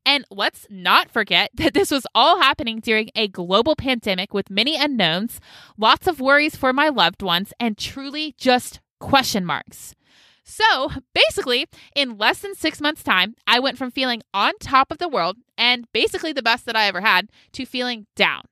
And 0.04 0.24
let's 0.30 0.66
not 0.70 1.10
forget 1.10 1.50
that 1.54 1.74
this 1.74 1.90
was 1.90 2.06
all 2.14 2.40
happening 2.40 2.80
during 2.80 3.10
a 3.14 3.28
global 3.28 3.76
pandemic 3.76 4.32
with 4.32 4.50
many 4.50 4.76
unknowns, 4.76 5.40
lots 5.76 6.06
of 6.06 6.20
worries 6.20 6.56
for 6.56 6.72
my 6.72 6.88
loved 6.88 7.22
ones, 7.22 7.52
and 7.60 7.76
truly 7.76 8.34
just 8.38 8.80
question 9.00 9.44
marks. 9.44 9.94
So 10.44 10.90
basically, 11.14 11.66
in 11.94 12.16
less 12.16 12.38
than 12.38 12.54
six 12.54 12.80
months' 12.80 13.02
time, 13.02 13.34
I 13.46 13.60
went 13.60 13.76
from 13.76 13.90
feeling 13.90 14.22
on 14.32 14.54
top 14.60 14.90
of 14.90 14.96
the 14.96 15.08
world 15.08 15.36
and 15.58 15.86
basically 15.92 16.32
the 16.32 16.42
best 16.42 16.64
that 16.64 16.76
I 16.76 16.86
ever 16.86 17.02
had 17.02 17.28
to 17.52 17.66
feeling 17.66 18.06
down, 18.16 18.44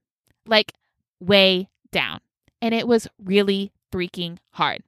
like 0.46 0.72
way 1.20 1.70
down. 1.90 2.20
And 2.60 2.74
it 2.74 2.86
was 2.86 3.08
really 3.18 3.72
freaking 3.90 4.36
hard. 4.52 4.82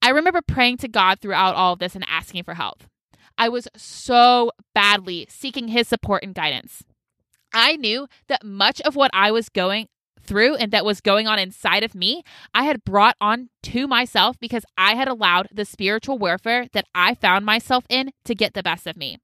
I 0.00 0.10
remember 0.10 0.40
praying 0.40 0.76
to 0.78 0.88
God 0.88 1.18
throughout 1.20 1.56
all 1.56 1.72
of 1.72 1.80
this 1.80 1.96
and 1.96 2.04
asking 2.08 2.44
for 2.44 2.54
help. 2.54 2.84
I 3.38 3.48
was 3.48 3.68
so 3.76 4.50
badly 4.74 5.26
seeking 5.30 5.68
his 5.68 5.88
support 5.88 6.22
and 6.22 6.34
guidance. 6.34 6.82
I 7.54 7.76
knew 7.76 8.08
that 8.26 8.44
much 8.44 8.80
of 8.82 8.96
what 8.96 9.10
I 9.14 9.30
was 9.30 9.48
going 9.48 9.88
through 10.20 10.56
and 10.56 10.70
that 10.72 10.84
was 10.84 11.00
going 11.00 11.26
on 11.26 11.38
inside 11.38 11.82
of 11.82 11.94
me, 11.94 12.22
I 12.52 12.64
had 12.64 12.84
brought 12.84 13.16
on 13.20 13.48
to 13.62 13.86
myself 13.88 14.38
because 14.38 14.64
I 14.76 14.94
had 14.94 15.08
allowed 15.08 15.48
the 15.50 15.64
spiritual 15.64 16.18
warfare 16.18 16.66
that 16.72 16.84
I 16.94 17.14
found 17.14 17.46
myself 17.46 17.84
in 17.88 18.10
to 18.24 18.34
get 18.34 18.52
the 18.52 18.62
best 18.62 18.86
of 18.86 18.96
me. 18.96 19.16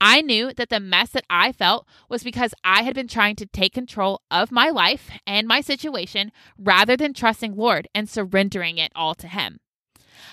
I 0.00 0.22
knew 0.22 0.52
that 0.54 0.70
the 0.70 0.80
mess 0.80 1.10
that 1.10 1.24
I 1.28 1.52
felt 1.52 1.86
was 2.08 2.22
because 2.22 2.54
I 2.64 2.82
had 2.84 2.94
been 2.94 3.08
trying 3.08 3.36
to 3.36 3.46
take 3.46 3.74
control 3.74 4.22
of 4.30 4.52
my 4.52 4.70
life 4.70 5.10
and 5.26 5.46
my 5.46 5.60
situation 5.60 6.32
rather 6.56 6.96
than 6.96 7.12
trusting 7.12 7.56
Lord 7.56 7.88
and 7.94 8.08
surrendering 8.08 8.78
it 8.78 8.92
all 8.94 9.14
to 9.16 9.26
Him. 9.26 9.58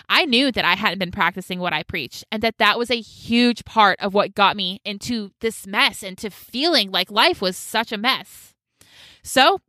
I 0.10 0.26
knew 0.26 0.52
that 0.52 0.66
I 0.66 0.76
hadn't 0.76 1.00
been 1.00 1.12
practicing 1.12 1.60
what 1.60 1.74
I 1.74 1.84
preached 1.84 2.24
and 2.32 2.42
that 2.44 2.58
that 2.58 2.78
was 2.78 2.92
a 2.92 3.02
huge 3.02 3.66
part 3.66 4.00
of 4.00 4.14
what 4.14 4.36
got 4.36 4.56
me 4.56 4.80
into 4.86 5.32
this 5.42 5.66
mess 5.66 6.04
and 6.04 6.18
to 6.20 6.30
feeling 6.30 6.92
like 6.92 7.12
life 7.12 7.42
was 7.42 7.58
such 7.58 7.92
a 7.92 7.98
mess. 7.98 8.54
So 9.24 9.62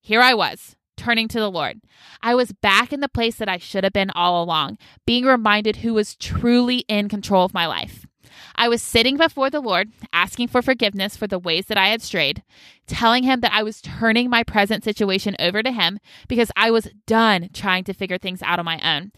here 0.00 0.20
I 0.20 0.34
was, 0.34 0.76
turning 0.96 1.28
to 1.28 1.40
the 1.40 1.50
Lord. 1.50 1.80
I 2.22 2.34
was 2.34 2.52
back 2.52 2.92
in 2.92 3.00
the 3.00 3.08
place 3.08 3.36
that 3.36 3.48
I 3.48 3.58
should 3.58 3.84
have 3.84 3.92
been 3.92 4.10
all 4.10 4.42
along, 4.42 4.78
being 5.06 5.24
reminded 5.24 5.76
who 5.76 5.94
was 5.94 6.16
truly 6.16 6.78
in 6.88 7.08
control 7.08 7.44
of 7.44 7.54
my 7.54 7.66
life. 7.66 8.06
I 8.54 8.68
was 8.68 8.82
sitting 8.82 9.16
before 9.16 9.50
the 9.50 9.60
Lord, 9.60 9.90
asking 10.12 10.48
for 10.48 10.62
forgiveness 10.62 11.16
for 11.16 11.26
the 11.26 11.38
ways 11.38 11.66
that 11.66 11.78
I 11.78 11.88
had 11.88 12.02
strayed, 12.02 12.42
telling 12.86 13.22
Him 13.22 13.40
that 13.40 13.52
I 13.52 13.62
was 13.62 13.80
turning 13.80 14.28
my 14.28 14.42
present 14.42 14.84
situation 14.84 15.36
over 15.38 15.62
to 15.62 15.72
Him 15.72 15.98
because 16.26 16.50
I 16.56 16.70
was 16.70 16.88
done 17.06 17.50
trying 17.52 17.84
to 17.84 17.94
figure 17.94 18.18
things 18.18 18.42
out 18.42 18.58
on 18.58 18.64
my 18.64 18.80
own. 18.82 19.12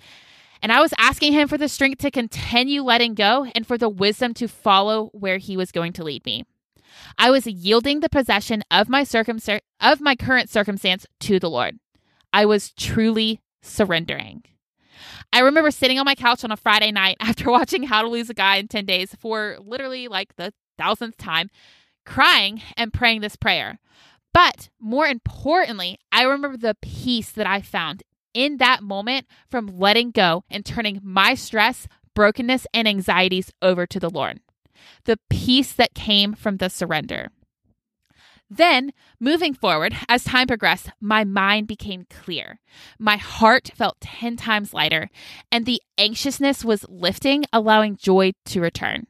And 0.63 0.73
I 0.73 0.81
was 0.81 0.95
asking 0.99 1.33
Him 1.33 1.49
for 1.49 1.59
the 1.59 1.69
strength 1.69 1.99
to 2.03 2.11
continue 2.11 2.83
letting 2.83 3.15
go 3.15 3.47
and 3.55 3.67
for 3.67 3.79
the 3.79 3.89
wisdom 3.89 4.35
to 4.35 4.49
follow 4.49 5.11
where 5.13 5.39
He 5.39 5.57
was 5.57 5.73
going 5.73 5.93
to 5.95 6.05
lead 6.05 6.25
me. 6.25 6.45
I 7.19 7.31
was 7.31 7.47
yielding 7.47 8.01
the 8.01 8.09
possession 8.09 8.63
of 8.71 8.89
my 8.89 9.05
circumstance 9.05 9.63
of 9.81 10.01
my 10.01 10.17
current 10.17 10.51
circumstance 10.51 11.07
to 11.21 11.39
the 11.39 11.51
Lord. 11.51 11.79
I 12.33 12.47
was 12.47 12.73
truly 12.73 13.41
surrendering. 13.63 14.45
I 15.33 15.41
remember 15.41 15.71
sitting 15.71 15.99
on 15.99 16.05
my 16.05 16.15
couch 16.15 16.45
on 16.45 16.51
a 16.51 16.57
Friday 16.57 16.93
night 16.93 17.17
after 17.21 17.51
watching 17.51 17.85
How 17.85 18.03
to 18.03 18.09
Lose 18.09 18.31
a 18.31 18.35
Guy 18.35 18.57
in 18.57 18.69
10 18.69 18.85
Days 18.85 19.15
for 19.19 19.57
literally 19.61 20.09
like 20.09 20.37
the 20.37 20.53
thousandth 20.79 21.17
time, 21.17 21.51
crying 22.05 22.63
and 22.77 22.93
praying 22.93 23.21
this 23.21 23.37
prayer. 23.37 23.79
But 24.33 24.69
more 24.81 25.07
importantly, 25.07 25.99
I 26.13 26.23
remember 26.23 26.57
the 26.57 26.77
peace 26.81 27.31
that 27.33 27.47
I 27.47 27.61
found 27.61 28.03
in 28.35 28.59
that 28.59 28.83
moment 28.83 29.27
from 29.49 29.79
letting 29.79 30.11
go 30.11 30.45
and 30.51 30.65
turning 30.65 31.01
my 31.03 31.35
stress, 31.35 31.89
brokenness, 32.15 32.67
and 32.73 32.87
anxieties 32.87 33.53
over 33.63 33.87
to 33.87 34.01
the 34.01 34.11
Lord. 34.11 34.41
The 35.05 35.19
peace 35.29 35.73
that 35.73 35.95
came 35.95 36.35
from 36.35 36.57
the 36.57 36.71
surrender. 36.71 37.31
Then, 38.53 38.93
moving 39.21 39.55
forward, 39.55 39.95
as 40.09 40.25
time 40.25 40.49
progressed, 40.49 40.91
my 41.01 41.23
mind 41.23 41.69
became 41.69 42.07
clear. 42.11 42.59
My 42.99 43.17
heart 43.17 43.71
felt 43.77 44.01
10 44.01 44.37
times 44.37 44.75
lighter, 44.75 45.09
and 45.53 45.65
the 45.65 45.81
anxiousness 45.97 46.65
was 46.65 46.85
lifting, 46.89 47.45
allowing 47.53 47.97
joy 47.97 48.33
to 48.47 48.61
return. 48.61 49.07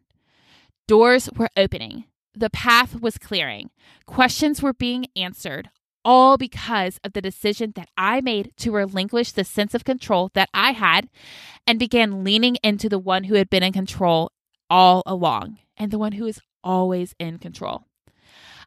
Doors 0.87 1.31
were 1.37 1.49
opening. 1.57 2.05
The 2.35 2.51
path 2.51 3.01
was 3.01 3.17
clearing. 3.17 3.71
Questions 4.05 4.61
were 4.61 4.75
being 4.75 5.07
answered, 5.17 5.71
all 6.05 6.37
because 6.37 6.99
of 7.05 7.13
the 7.13 7.23
decision 7.23 7.73
that 7.77 7.89
I 7.97 8.21
made 8.21 8.53
to 8.59 8.73
relinquish 8.73 9.33
the 9.33 9.45
sense 9.45 9.75
of 9.75 9.85
control 9.85 10.31
that 10.35 10.49
I 10.55 10.73
had 10.73 11.09
and 11.67 11.79
began 11.79 12.25
leaning 12.25 12.57
into 12.63 12.89
the 12.89 12.99
one 12.99 13.25
who 13.25 13.35
had 13.35 13.51
been 13.51 13.63
in 13.63 13.73
control 13.73 14.33
all 14.69 15.03
along 15.07 15.59
and 15.77 15.91
the 15.91 15.99
one 15.99 16.13
who 16.13 16.27
is 16.27 16.41
always 16.63 17.15
in 17.19 17.39
control. 17.39 17.85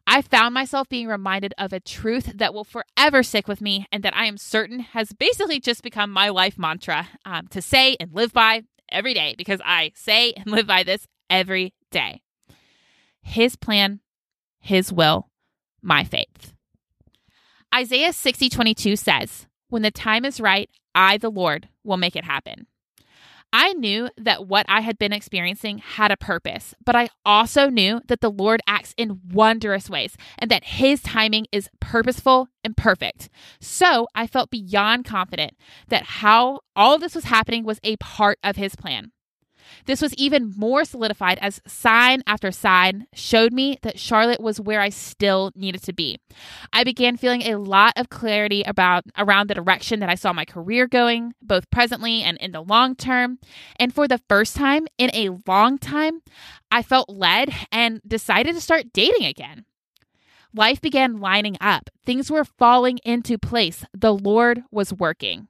I 0.06 0.20
found 0.20 0.52
myself 0.52 0.88
being 0.88 1.08
reminded 1.08 1.54
of 1.56 1.72
a 1.72 1.80
truth 1.80 2.32
that 2.36 2.52
will 2.52 2.64
forever 2.64 3.22
stick 3.22 3.48
with 3.48 3.60
me 3.62 3.86
and 3.90 4.02
that 4.02 4.14
I 4.14 4.26
am 4.26 4.36
certain 4.36 4.80
has 4.80 5.12
basically 5.12 5.60
just 5.60 5.82
become 5.82 6.10
my 6.10 6.28
life 6.28 6.58
mantra 6.58 7.08
um, 7.24 7.46
to 7.48 7.62
say 7.62 7.96
and 7.98 8.12
live 8.12 8.32
by 8.32 8.64
every 8.90 9.14
day 9.14 9.34
because 9.38 9.60
I 9.64 9.92
say 9.94 10.32
and 10.32 10.46
live 10.46 10.66
by 10.66 10.82
this 10.82 11.06
every 11.30 11.72
day. 11.90 12.20
His 13.22 13.56
plan, 13.56 14.00
His 14.60 14.92
will, 14.92 15.30
my 15.80 16.04
faith. 16.04 16.23
Isaiah 17.74 18.12
60 18.12 18.48
22 18.50 18.94
says, 18.94 19.46
When 19.68 19.82
the 19.82 19.90
time 19.90 20.24
is 20.24 20.40
right, 20.40 20.70
I, 20.94 21.18
the 21.18 21.30
Lord, 21.30 21.68
will 21.82 21.96
make 21.96 22.14
it 22.14 22.24
happen. 22.24 22.68
I 23.52 23.72
knew 23.72 24.10
that 24.16 24.46
what 24.46 24.66
I 24.68 24.80
had 24.80 24.98
been 24.98 25.12
experiencing 25.12 25.78
had 25.78 26.12
a 26.12 26.16
purpose, 26.16 26.74
but 26.84 26.94
I 26.94 27.08
also 27.24 27.68
knew 27.68 28.00
that 28.06 28.20
the 28.20 28.30
Lord 28.30 28.60
acts 28.66 28.94
in 28.96 29.20
wondrous 29.32 29.90
ways 29.90 30.16
and 30.38 30.50
that 30.50 30.64
his 30.64 31.02
timing 31.02 31.46
is 31.50 31.68
purposeful 31.80 32.48
and 32.62 32.76
perfect. 32.76 33.28
So 33.60 34.06
I 34.14 34.26
felt 34.28 34.50
beyond 34.50 35.04
confident 35.04 35.56
that 35.88 36.04
how 36.04 36.60
all 36.76 36.98
this 36.98 37.14
was 37.14 37.24
happening 37.24 37.64
was 37.64 37.80
a 37.82 37.96
part 37.96 38.38
of 38.42 38.56
his 38.56 38.76
plan. 38.76 39.12
This 39.86 40.02
was 40.02 40.14
even 40.14 40.52
more 40.56 40.84
solidified 40.84 41.38
as 41.40 41.60
sign 41.66 42.22
after 42.26 42.50
sign 42.50 43.06
showed 43.14 43.52
me 43.52 43.78
that 43.82 43.98
Charlotte 43.98 44.40
was 44.40 44.60
where 44.60 44.80
I 44.80 44.88
still 44.88 45.52
needed 45.54 45.82
to 45.84 45.92
be. 45.92 46.18
I 46.72 46.84
began 46.84 47.16
feeling 47.16 47.42
a 47.42 47.58
lot 47.58 47.92
of 47.96 48.08
clarity 48.08 48.62
about 48.62 49.04
around 49.16 49.48
the 49.48 49.54
direction 49.54 50.00
that 50.00 50.08
I 50.08 50.14
saw 50.14 50.32
my 50.32 50.44
career 50.44 50.86
going, 50.86 51.34
both 51.42 51.70
presently 51.70 52.22
and 52.22 52.38
in 52.38 52.52
the 52.52 52.62
long 52.62 52.94
term. 52.94 53.38
And 53.78 53.94
for 53.94 54.08
the 54.08 54.20
first 54.28 54.56
time 54.56 54.86
in 54.98 55.10
a 55.14 55.36
long 55.46 55.78
time, 55.78 56.22
I 56.70 56.82
felt 56.82 57.08
led 57.08 57.50
and 57.70 58.00
decided 58.06 58.54
to 58.54 58.60
start 58.60 58.92
dating 58.92 59.26
again. 59.26 59.64
Life 60.54 60.80
began 60.80 61.18
lining 61.18 61.56
up. 61.60 61.90
Things 62.04 62.30
were 62.30 62.44
falling 62.44 62.98
into 63.04 63.38
place. 63.38 63.84
The 63.92 64.14
Lord 64.14 64.62
was 64.70 64.92
working. 64.92 65.48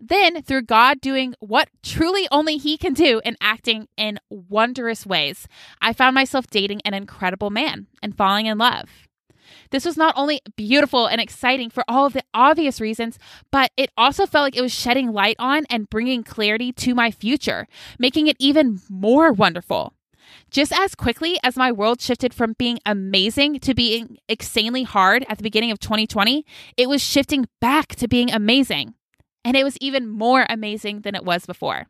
Then, 0.00 0.42
through 0.42 0.62
God 0.62 1.00
doing 1.00 1.34
what 1.40 1.68
truly 1.82 2.28
only 2.30 2.56
He 2.56 2.76
can 2.76 2.92
do 2.92 3.20
and 3.24 3.36
acting 3.40 3.88
in 3.96 4.18
wondrous 4.30 5.06
ways, 5.06 5.46
I 5.80 5.92
found 5.92 6.14
myself 6.14 6.46
dating 6.48 6.80
an 6.84 6.94
incredible 6.94 7.50
man 7.50 7.86
and 8.02 8.16
falling 8.16 8.46
in 8.46 8.58
love. 8.58 8.88
This 9.70 9.84
was 9.84 9.96
not 9.96 10.14
only 10.16 10.40
beautiful 10.56 11.06
and 11.06 11.20
exciting 11.20 11.70
for 11.70 11.84
all 11.88 12.06
of 12.06 12.12
the 12.12 12.24
obvious 12.34 12.80
reasons, 12.80 13.18
but 13.50 13.70
it 13.76 13.90
also 13.96 14.26
felt 14.26 14.44
like 14.44 14.56
it 14.56 14.62
was 14.62 14.72
shedding 14.72 15.12
light 15.12 15.36
on 15.38 15.64
and 15.70 15.90
bringing 15.90 16.22
clarity 16.22 16.72
to 16.72 16.94
my 16.94 17.10
future, 17.10 17.66
making 17.98 18.26
it 18.26 18.36
even 18.38 18.80
more 18.88 19.32
wonderful. 19.32 19.94
Just 20.50 20.72
as 20.72 20.94
quickly 20.94 21.38
as 21.42 21.56
my 21.56 21.72
world 21.72 22.00
shifted 22.00 22.32
from 22.32 22.54
being 22.58 22.78
amazing 22.86 23.58
to 23.60 23.74
being 23.74 24.18
insanely 24.28 24.82
hard 24.82 25.24
at 25.28 25.38
the 25.38 25.42
beginning 25.42 25.70
of 25.70 25.80
2020, 25.80 26.44
it 26.76 26.88
was 26.88 27.02
shifting 27.02 27.46
back 27.60 27.94
to 27.96 28.08
being 28.08 28.30
amazing 28.30 28.94
and 29.44 29.56
it 29.56 29.64
was 29.64 29.76
even 29.78 30.08
more 30.08 30.46
amazing 30.48 31.00
than 31.00 31.14
it 31.14 31.24
was 31.24 31.46
before. 31.46 31.86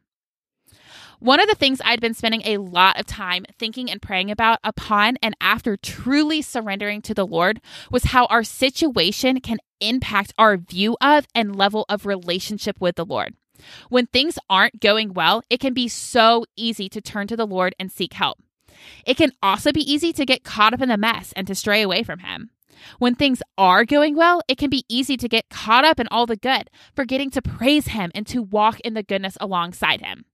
One 1.23 1.38
of 1.38 1.49
the 1.49 1.54
things 1.54 1.80
I'd 1.85 2.00
been 2.00 2.14
spending 2.14 2.42
a 2.44 2.56
lot 2.56 2.99
of 2.99 3.06
time 3.06 3.44
thinking 3.56 3.88
and 3.88 4.02
praying 4.02 4.32
about 4.32 4.59
upon 4.64 5.18
and 5.23 5.37
after 5.40 5.76
truly 5.76 6.42
surrendering 6.42 7.00
to 7.02 7.14
the 7.14 7.25
Lord 7.25 7.61
was 7.92 8.06
how 8.06 8.26
our 8.26 8.42
situation 8.42 9.40
can 9.40 9.59
impact 9.80 10.35
our 10.37 10.56
view 10.56 10.97
of 11.00 11.28
and 11.32 11.54
level 11.54 11.85
of 11.88 12.06
relationship 12.06 12.80
with 12.80 12.97
the 12.97 13.04
Lord. 13.04 13.37
When 13.88 14.06
things 14.06 14.37
aren't 14.50 14.80
going 14.80 15.14
well, 15.14 15.44
it 15.49 15.61
can 15.61 15.75
be 15.75 15.87
so 15.87 16.44
easy 16.56 16.88
to 16.88 17.00
turn 17.00 17.28
to 17.28 17.37
the 17.37 17.47
Lord 17.47 17.76
and 17.78 17.92
seek 17.92 18.14
help. 18.14 18.38
It 19.06 19.16
can 19.16 19.30
also 19.40 19.71
be 19.71 19.92
easy 19.92 20.12
to 20.14 20.26
get 20.26 20.42
caught 20.42 20.75
up 20.75 20.82
in 20.82 20.88
the 20.88 20.97
mess 20.97 21.32
and 21.37 21.47
to 21.47 21.54
stray 21.54 21.82
away 21.82 22.02
from 22.02 22.18
Him. 22.18 22.50
When 22.99 23.14
things 23.14 23.43
are 23.57 23.85
going 23.85 24.17
well, 24.17 24.43
it 24.49 24.59
can 24.59 24.71
be 24.71 24.85
easy 24.88 25.17
to 25.17 25.29
get 25.29 25.49
caught 25.50 25.85
up 25.85 26.00
in 26.00 26.09
all 26.09 26.26
the 26.26 26.37
good, 26.37 26.71
forgetting 26.95 27.31
to 27.31 27.43
praise 27.43 27.88
Him 27.88 28.11
and 28.14 28.26
to 28.29 28.43
walk 28.43 28.81
in 28.81 28.95
the 28.95 29.02
goodness 29.02 29.37
alongside 29.41 30.00
Him. 30.00 30.25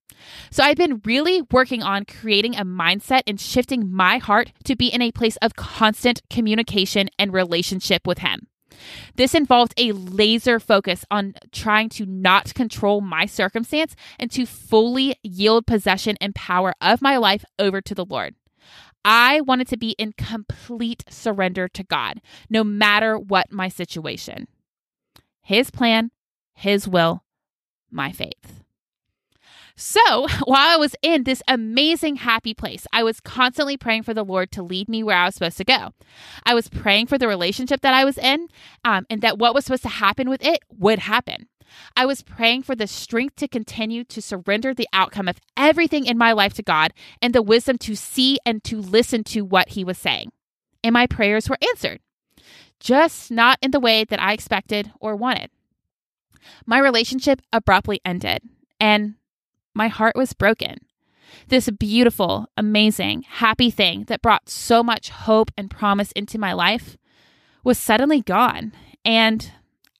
So 0.51 0.65
I've 0.65 0.77
been 0.77 1.01
really 1.05 1.43
working 1.51 1.83
on 1.83 2.05
creating 2.05 2.57
a 2.57 2.65
mindset 2.65 3.23
and 3.27 3.41
shifting 3.41 3.93
my 3.93 4.19
heart 4.19 4.53
to 4.65 4.77
be 4.77 4.89
in 4.89 5.03
a 5.03 5.13
place 5.13 5.37
of 5.37 5.57
constant 5.57 6.23
communication 6.29 7.09
and 7.19 7.33
relationship 7.33 8.07
with 8.07 8.19
Him. 8.19 8.49
This 9.17 9.35
involved 9.35 9.75
a 9.77 9.93
laser 9.93 10.61
focus 10.61 11.05
on 11.11 11.35
trying 11.53 11.89
to 11.91 12.07
not 12.07 12.55
control 12.55 13.01
my 13.01 13.27
circumstance 13.27 13.97
and 14.19 14.31
to 14.31 14.47
fully 14.47 15.17
yield 15.23 15.67
possession 15.67 16.17
and 16.21 16.35
power 16.35 16.75
of 16.81 17.03
my 17.03 17.17
life 17.17 17.45
over 17.59 17.81
to 17.81 17.95
the 17.95 18.05
Lord. 18.05 18.35
I 19.11 19.41
wanted 19.41 19.69
to 19.69 19.79
be 19.79 19.93
in 19.93 20.13
complete 20.13 21.03
surrender 21.09 21.67
to 21.67 21.83
God, 21.83 22.21
no 22.51 22.63
matter 22.63 23.19
what 23.19 23.51
my 23.51 23.69
situation. 23.69 24.49
His 25.41 25.71
plan, 25.71 26.11
His 26.53 26.87
will, 26.87 27.25
my 27.91 28.13
faith. 28.13 28.63
So, 29.75 30.01
while 30.45 30.69
I 30.69 30.77
was 30.77 30.95
in 31.01 31.25
this 31.25 31.43
amazing, 31.49 32.17
happy 32.17 32.53
place, 32.53 32.87
I 32.93 33.03
was 33.03 33.19
constantly 33.19 33.79
praying 33.79 34.03
for 34.03 34.13
the 34.13 34.25
Lord 34.25 34.53
to 34.53 34.63
lead 34.63 34.91
me 34.91 35.03
where 35.03 35.17
I 35.17 35.25
was 35.25 35.37
supposed 35.37 35.57
to 35.57 35.65
go. 35.65 35.95
I 36.45 36.53
was 36.53 36.69
praying 36.69 37.07
for 37.07 37.17
the 37.17 37.29
relationship 37.29 37.81
that 37.81 37.95
I 37.95 38.05
was 38.05 38.19
in 38.19 38.49
um, 38.85 39.07
and 39.09 39.23
that 39.23 39.39
what 39.39 39.55
was 39.55 39.65
supposed 39.65 39.85
to 39.85 39.89
happen 39.89 40.29
with 40.29 40.45
it 40.45 40.61
would 40.77 40.99
happen. 40.99 41.48
I 41.97 42.07
was 42.07 42.23
praying 42.23 42.63
for 42.63 42.75
the 42.75 42.87
strength 42.87 43.37
to 43.37 43.49
continue 43.49 44.05
to 44.05 44.23
surrender 44.23 44.75
the 44.75 44.89
outcome 44.93 45.29
of 45.29 45.41
everything 45.57 46.07
in 46.07 46.19
my 46.19 46.33
life 46.33 46.55
to 46.55 46.63
God 46.63 46.93
and 47.21 47.35
the 47.35 47.43
wisdom 47.43 47.79
to 47.79 47.95
see 47.95 48.39
and 48.45 48.63
to 48.65 48.81
listen 48.81 49.25
to 49.25 49.43
what 49.43 49.71
He 49.71 49.85
was 49.85 49.99
saying. 49.99 50.33
And 50.83 50.93
my 50.93 51.07
prayers 51.07 51.49
were 51.49 51.59
answered, 51.71 52.01
just 52.81 53.31
not 53.31 53.59
in 53.61 53.73
the 53.73 53.81
way 53.81 54.05
that 54.05 54.23
I 54.23 54.33
expected 54.33 54.93
or 55.01 55.17
wanted. 55.17 55.51
My 56.65 56.79
relationship 56.79 57.43
abruptly 57.53 58.01
ended, 58.05 58.43
and 58.81 59.15
my 59.75 59.89
heart 59.89 60.17
was 60.17 60.33
broken. 60.33 60.79
This 61.49 61.69
beautiful, 61.71 62.47
amazing, 62.57 63.23
happy 63.23 63.71
thing 63.71 64.05
that 64.05 64.23
brought 64.23 64.49
so 64.49 64.83
much 64.83 65.11
hope 65.11 65.51
and 65.57 65.71
promise 65.71 66.13
into 66.13 66.39
my 66.39 66.53
life 66.53 66.97
was 67.65 67.79
suddenly 67.79 68.21
gone, 68.23 68.73
and 69.05 69.53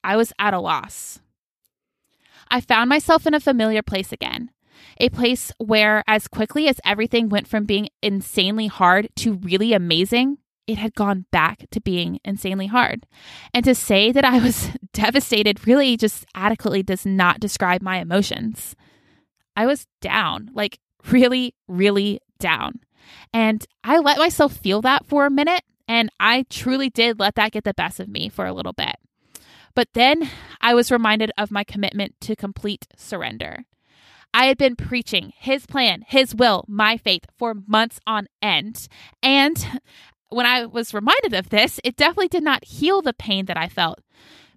I 0.03 0.15
was 0.15 0.33
at 0.39 0.53
a 0.53 0.59
loss. 0.59 1.19
I 2.51 2.61
found 2.61 2.89
myself 2.89 3.27
in 3.27 3.33
a 3.33 3.39
familiar 3.39 3.81
place 3.81 4.11
again. 4.11 4.51
A 4.97 5.09
place 5.09 5.51
where, 5.57 6.03
as 6.07 6.27
quickly 6.27 6.67
as 6.67 6.79
everything 6.85 7.29
went 7.29 7.47
from 7.47 7.65
being 7.65 7.89
insanely 8.01 8.67
hard 8.67 9.09
to 9.17 9.33
really 9.33 9.73
amazing, 9.73 10.37
it 10.67 10.77
had 10.77 10.93
gone 10.93 11.25
back 11.31 11.65
to 11.71 11.81
being 11.81 12.19
insanely 12.23 12.67
hard. 12.67 13.05
And 13.53 13.65
to 13.65 13.73
say 13.73 14.11
that 14.11 14.23
I 14.23 14.39
was 14.39 14.69
devastated 14.93 15.67
really 15.67 15.97
just 15.97 16.25
adequately 16.35 16.83
does 16.83 17.05
not 17.05 17.39
describe 17.39 17.81
my 17.81 17.97
emotions. 17.97 18.75
I 19.55 19.65
was 19.65 19.87
down, 19.99 20.51
like 20.53 20.79
really, 21.09 21.55
really 21.67 22.19
down. 22.39 22.81
And 23.33 23.65
I 23.83 23.97
let 23.99 24.17
myself 24.17 24.53
feel 24.53 24.81
that 24.83 25.05
for 25.05 25.25
a 25.25 25.31
minute, 25.31 25.63
and 25.87 26.09
I 26.19 26.45
truly 26.49 26.89
did 26.89 27.19
let 27.19 27.35
that 27.35 27.51
get 27.51 27.63
the 27.63 27.73
best 27.73 27.99
of 27.99 28.07
me 28.07 28.29
for 28.29 28.45
a 28.45 28.53
little 28.53 28.73
bit. 28.73 28.95
But 29.75 29.89
then 29.93 30.29
I 30.61 30.73
was 30.73 30.91
reminded 30.91 31.31
of 31.37 31.51
my 31.51 31.63
commitment 31.63 32.15
to 32.21 32.35
complete 32.35 32.87
surrender. 32.95 33.65
I 34.33 34.45
had 34.45 34.57
been 34.57 34.75
preaching 34.75 35.33
his 35.37 35.65
plan, 35.65 36.03
his 36.07 36.35
will, 36.35 36.65
my 36.67 36.97
faith 36.97 37.25
for 37.37 37.55
months 37.67 37.99
on 38.05 38.27
end. 38.41 38.87
And 39.23 39.81
when 40.29 40.45
I 40.45 40.65
was 40.65 40.93
reminded 40.93 41.33
of 41.33 41.49
this, 41.49 41.79
it 41.83 41.95
definitely 41.95 42.27
did 42.27 42.43
not 42.43 42.65
heal 42.65 43.01
the 43.01 43.13
pain 43.13 43.45
that 43.45 43.57
I 43.57 43.67
felt, 43.67 43.99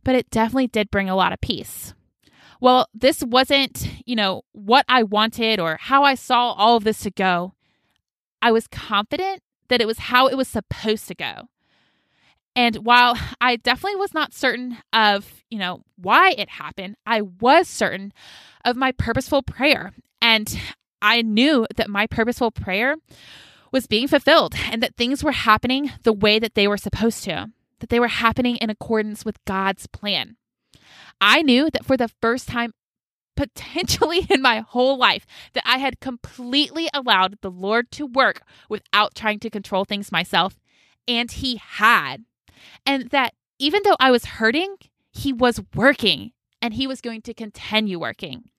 but 0.05 0.15
it 0.15 0.31
definitely 0.31 0.67
did 0.67 0.91
bring 0.91 1.09
a 1.09 1.17
lot 1.17 1.33
of 1.33 1.41
peace. 1.41 1.95
Well, 2.61 2.87
this 2.95 3.23
wasn't, 3.23 3.89
you 4.07 4.15
know, 4.15 4.43
what 4.53 4.85
I 4.89 5.03
wanted 5.03 5.59
or 5.59 5.79
how 5.81 6.05
I 6.05 6.15
saw 6.15 6.53
all 6.53 6.77
of 6.77 6.85
this 6.85 7.01
to 7.01 7.11
go. 7.11 7.55
I 8.41 8.53
was 8.53 8.69
confident 8.69 9.43
that 9.69 9.81
it 9.81 9.87
was 9.87 9.99
how 9.99 10.29
it 10.29 10.37
was 10.37 10.49
supposed 10.49 11.09
to 11.09 11.15
go. 11.15 11.49
And 12.55 12.77
while 12.77 13.17
I 13.41 13.57
definitely 13.57 13.97
was 13.97 14.13
not 14.13 14.35
certain 14.35 14.79
of, 14.93 15.43
you 15.51 15.59
know, 15.59 15.83
why 15.97 16.33
it 16.33 16.51
happened, 16.51 16.97
I 17.07 17.23
was 17.23 17.69
certain 17.69 18.13
of 18.65 18.77
my 18.77 18.93
purposeful 18.93 19.43
prayer. 19.43 19.93
And 20.21 20.59
I 21.01 21.23
knew 21.23 21.67
that 21.77 21.89
my 21.91 22.07
purposeful 22.07 22.51
prayer 22.51 22.97
was 23.73 23.87
being 23.87 24.07
fulfilled 24.07 24.55
and 24.71 24.83
that 24.83 24.97
things 24.97 25.25
were 25.25 25.33
happening 25.33 25.91
the 26.03 26.13
way 26.13 26.39
that 26.39 26.55
they 26.55 26.69
were 26.69 26.77
supposed 26.77 27.25
to, 27.25 27.51
that 27.81 27.89
they 27.89 27.99
were 27.99 28.09
happening 28.09 28.57
in 28.57 28.71
accordance 28.71 29.25
with 29.25 29.43
God's 29.47 29.87
plan. 29.87 30.37
I 31.21 31.43
knew 31.43 31.71
that 31.71 31.87
for 31.87 31.97
the 31.97 32.09
first 32.09 32.49
time, 32.49 32.75
potentially 33.35 34.27
in 34.31 34.43
my 34.43 34.61
whole 34.61 34.99
life, 34.99 35.27
that 35.55 35.65
I 35.67 35.79
had 35.79 36.01
completely 36.01 36.89
allowed 36.93 37.39
the 37.41 37.51
Lord 37.51 37.91
to 37.93 38.07
work 38.07 38.43
without 38.69 39.15
trying 39.15 39.41
to 39.41 39.51
control 39.51 39.85
things 39.85 40.13
myself. 40.13 40.59
And 41.09 41.31
He 41.31 41.57
had. 41.57 42.25
And 42.87 43.11
that 43.11 43.35
even 43.59 43.83
though 43.85 43.97
I 44.01 44.11
was 44.11 44.25
hurting, 44.25 44.77
He 45.13 45.33
was 45.33 45.61
working 45.75 46.33
and 46.61 46.75
He 46.75 46.87
was 46.87 47.01
going 47.01 47.23
to 47.23 47.35
continue 47.35 47.99
working. 47.99 48.51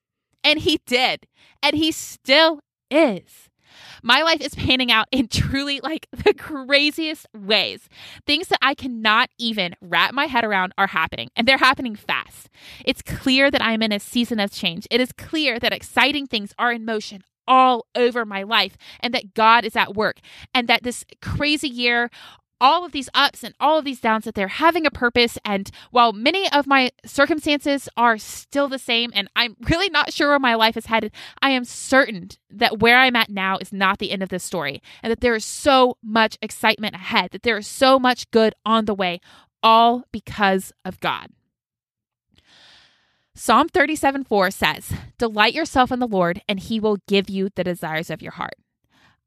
And 0.44 0.60
He 0.60 0.80
did. 0.86 1.28
And 1.62 1.76
He 1.76 1.92
still 1.92 2.60
is. 2.90 3.50
My 4.02 4.22
life 4.22 4.42
is 4.42 4.56
panning 4.56 4.92
out 4.92 5.08
in 5.12 5.28
truly 5.32 5.80
like 5.82 6.08
the 6.12 6.34
craziest 6.34 7.28
ways. 7.34 7.88
Things 8.26 8.48
that 8.50 8.60
I 8.62 8.76
cannot 8.76 9.30
even 9.38 9.76
wrap 9.82 10.14
my 10.14 10.26
head 10.26 10.44
around 10.44 10.74
are 10.78 10.88
happening, 10.88 11.30
and 11.36 11.48
they're 11.48 11.58
happening 11.58 11.96
fast. 11.96 12.50
It's 12.86 13.02
clear 13.02 13.50
that 13.52 13.64
I'm 13.64 13.82
in 13.82 13.92
a 13.92 14.00
season 14.00 14.40
of 14.40 14.52
change. 14.52 14.88
It 14.92 15.02
is 15.02 15.12
clear 15.14 15.60
that 15.60 15.74
exciting 15.74 16.28
things 16.28 16.54
are 16.60 16.72
in 16.72 16.86
motion 16.86 17.24
all 17.48 17.86
over 17.96 18.26
my 18.26 18.44
life 18.44 18.78
and 19.02 19.14
that 19.14 19.34
God 19.34 19.66
is 19.66 19.76
at 19.76 19.96
work 19.96 20.20
and 20.54 20.68
that 20.70 20.84
this 20.84 21.04
crazy 21.22 21.68
year 21.68 22.10
all 22.60 22.86
of 22.86 22.92
these 22.92 23.10
ups 23.14 23.44
and 23.44 23.54
all 23.60 23.78
of 23.78 23.86
these 23.86 24.00
downs 24.00 24.26
that 24.26 24.36
they're 24.36 24.48
having 24.48 24.86
a 24.86 24.92
purpose. 24.92 25.38
And 25.44 25.70
while 25.92 26.14
many 26.14 26.52
of 26.52 26.68
my 26.68 26.92
circumstances 27.06 27.90
are 27.98 28.18
still 28.18 28.68
the 28.68 28.80
same, 28.80 29.12
and 29.14 29.30
I'm 29.36 29.56
really 29.70 29.90
not 29.90 30.14
sure 30.14 30.30
where 30.30 30.40
my 30.40 30.56
life 30.56 30.78
is 30.78 30.88
headed, 30.88 31.12
I 31.42 31.50
am 31.50 31.66
certain 31.66 32.30
that 32.50 32.80
where 32.80 33.00
I'm 33.00 33.16
at 33.16 33.30
now 33.30 33.58
is 33.58 33.74
not 33.74 34.00
the 34.00 34.12
end 34.12 34.24
of 34.24 34.30
this 34.30 34.44
story, 34.44 34.82
and 35.02 35.12
that 35.12 35.22
there 35.22 35.36
is 35.36 35.46
so 35.46 35.98
much 36.04 36.38
excitement 36.42 36.96
ahead, 36.96 37.32
that 37.32 37.44
there 37.44 37.58
is 37.58 37.68
so 37.68 38.00
much 38.00 38.30
good 38.32 38.54
on 38.66 38.86
the 38.86 38.96
way, 38.96 39.20
all 39.62 40.04
because 40.12 40.72
of 40.86 41.00
God. 41.00 41.28
Psalm 43.36 43.68
37 43.68 44.26
4 44.26 44.52
says, 44.52 44.94
Delight 45.18 45.56
yourself 45.56 45.92
in 45.92 46.00
the 46.00 46.08
Lord, 46.08 46.42
and 46.48 46.60
he 46.60 46.80
will 46.80 46.98
give 47.08 47.30
you 47.30 47.50
the 47.56 47.64
desires 47.64 48.12
of 48.12 48.22
your 48.22 48.34
heart. 48.34 48.54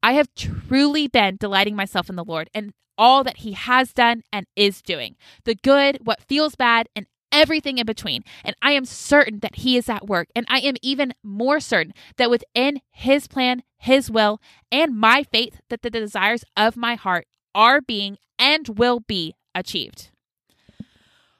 I 0.01 0.13
have 0.13 0.33
truly 0.35 1.07
been 1.07 1.37
delighting 1.37 1.75
myself 1.75 2.09
in 2.09 2.15
the 2.15 2.23
Lord 2.23 2.49
and 2.53 2.73
all 2.97 3.23
that 3.23 3.37
He 3.37 3.51
has 3.53 3.93
done 3.93 4.23
and 4.31 4.45
is 4.55 4.81
doing 4.81 5.15
the 5.43 5.55
good, 5.55 5.99
what 6.03 6.23
feels 6.23 6.55
bad, 6.55 6.87
and 6.95 7.05
everything 7.31 7.77
in 7.77 7.85
between. 7.85 8.23
And 8.43 8.55
I 8.61 8.71
am 8.71 8.85
certain 8.85 9.39
that 9.39 9.57
He 9.57 9.77
is 9.77 9.89
at 9.89 10.07
work. 10.07 10.29
And 10.35 10.45
I 10.49 10.59
am 10.59 10.75
even 10.81 11.13
more 11.23 11.59
certain 11.59 11.93
that 12.17 12.29
within 12.29 12.81
His 12.91 13.27
plan, 13.27 13.63
His 13.77 14.09
will, 14.09 14.41
and 14.71 14.97
my 14.97 15.23
faith, 15.23 15.61
that 15.69 15.81
the 15.81 15.89
desires 15.89 16.43
of 16.55 16.77
my 16.77 16.95
heart 16.95 17.27
are 17.53 17.81
being 17.81 18.17
and 18.39 18.79
will 18.79 18.99
be 18.99 19.35
achieved. 19.53 20.09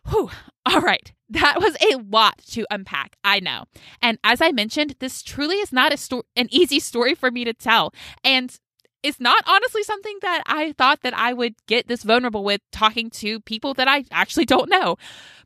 Whew. 0.10 0.30
All 0.65 0.82
right. 0.82 1.13
That 1.30 1.60
was 1.60 1.76
a 1.82 1.98
lot 1.98 2.38
to 2.52 2.66
unpack, 2.70 3.18
I 3.24 3.40
know. 3.40 3.66
And 4.02 4.18
as 4.24 4.42
I 4.42 4.52
mentioned, 4.52 4.96
this 5.00 5.22
truly 5.22 5.58
is 5.58 5.74
not 5.74 5.94
a 5.94 5.98
sto- 5.98 6.24
an 6.36 6.48
easy 6.52 6.80
story 6.80 7.16
for 7.16 7.32
me 7.32 7.44
to 7.44 7.54
tell. 7.54 7.94
And 8.24 8.58
it's 9.04 9.20
not 9.20 9.44
honestly 9.48 9.84
something 9.84 10.18
that 10.22 10.44
I 10.46 10.74
thought 10.74 11.02
that 11.04 11.18
I 11.18 11.34
would 11.34 11.56
get 11.68 11.88
this 11.88 12.04
vulnerable 12.04 12.44
with 12.44 12.62
talking 12.72 13.10
to 13.12 13.40
people 13.42 13.74
that 13.76 13.88
I 13.88 14.06
actually 14.12 14.46
don't 14.46 14.70
know. 14.70 14.98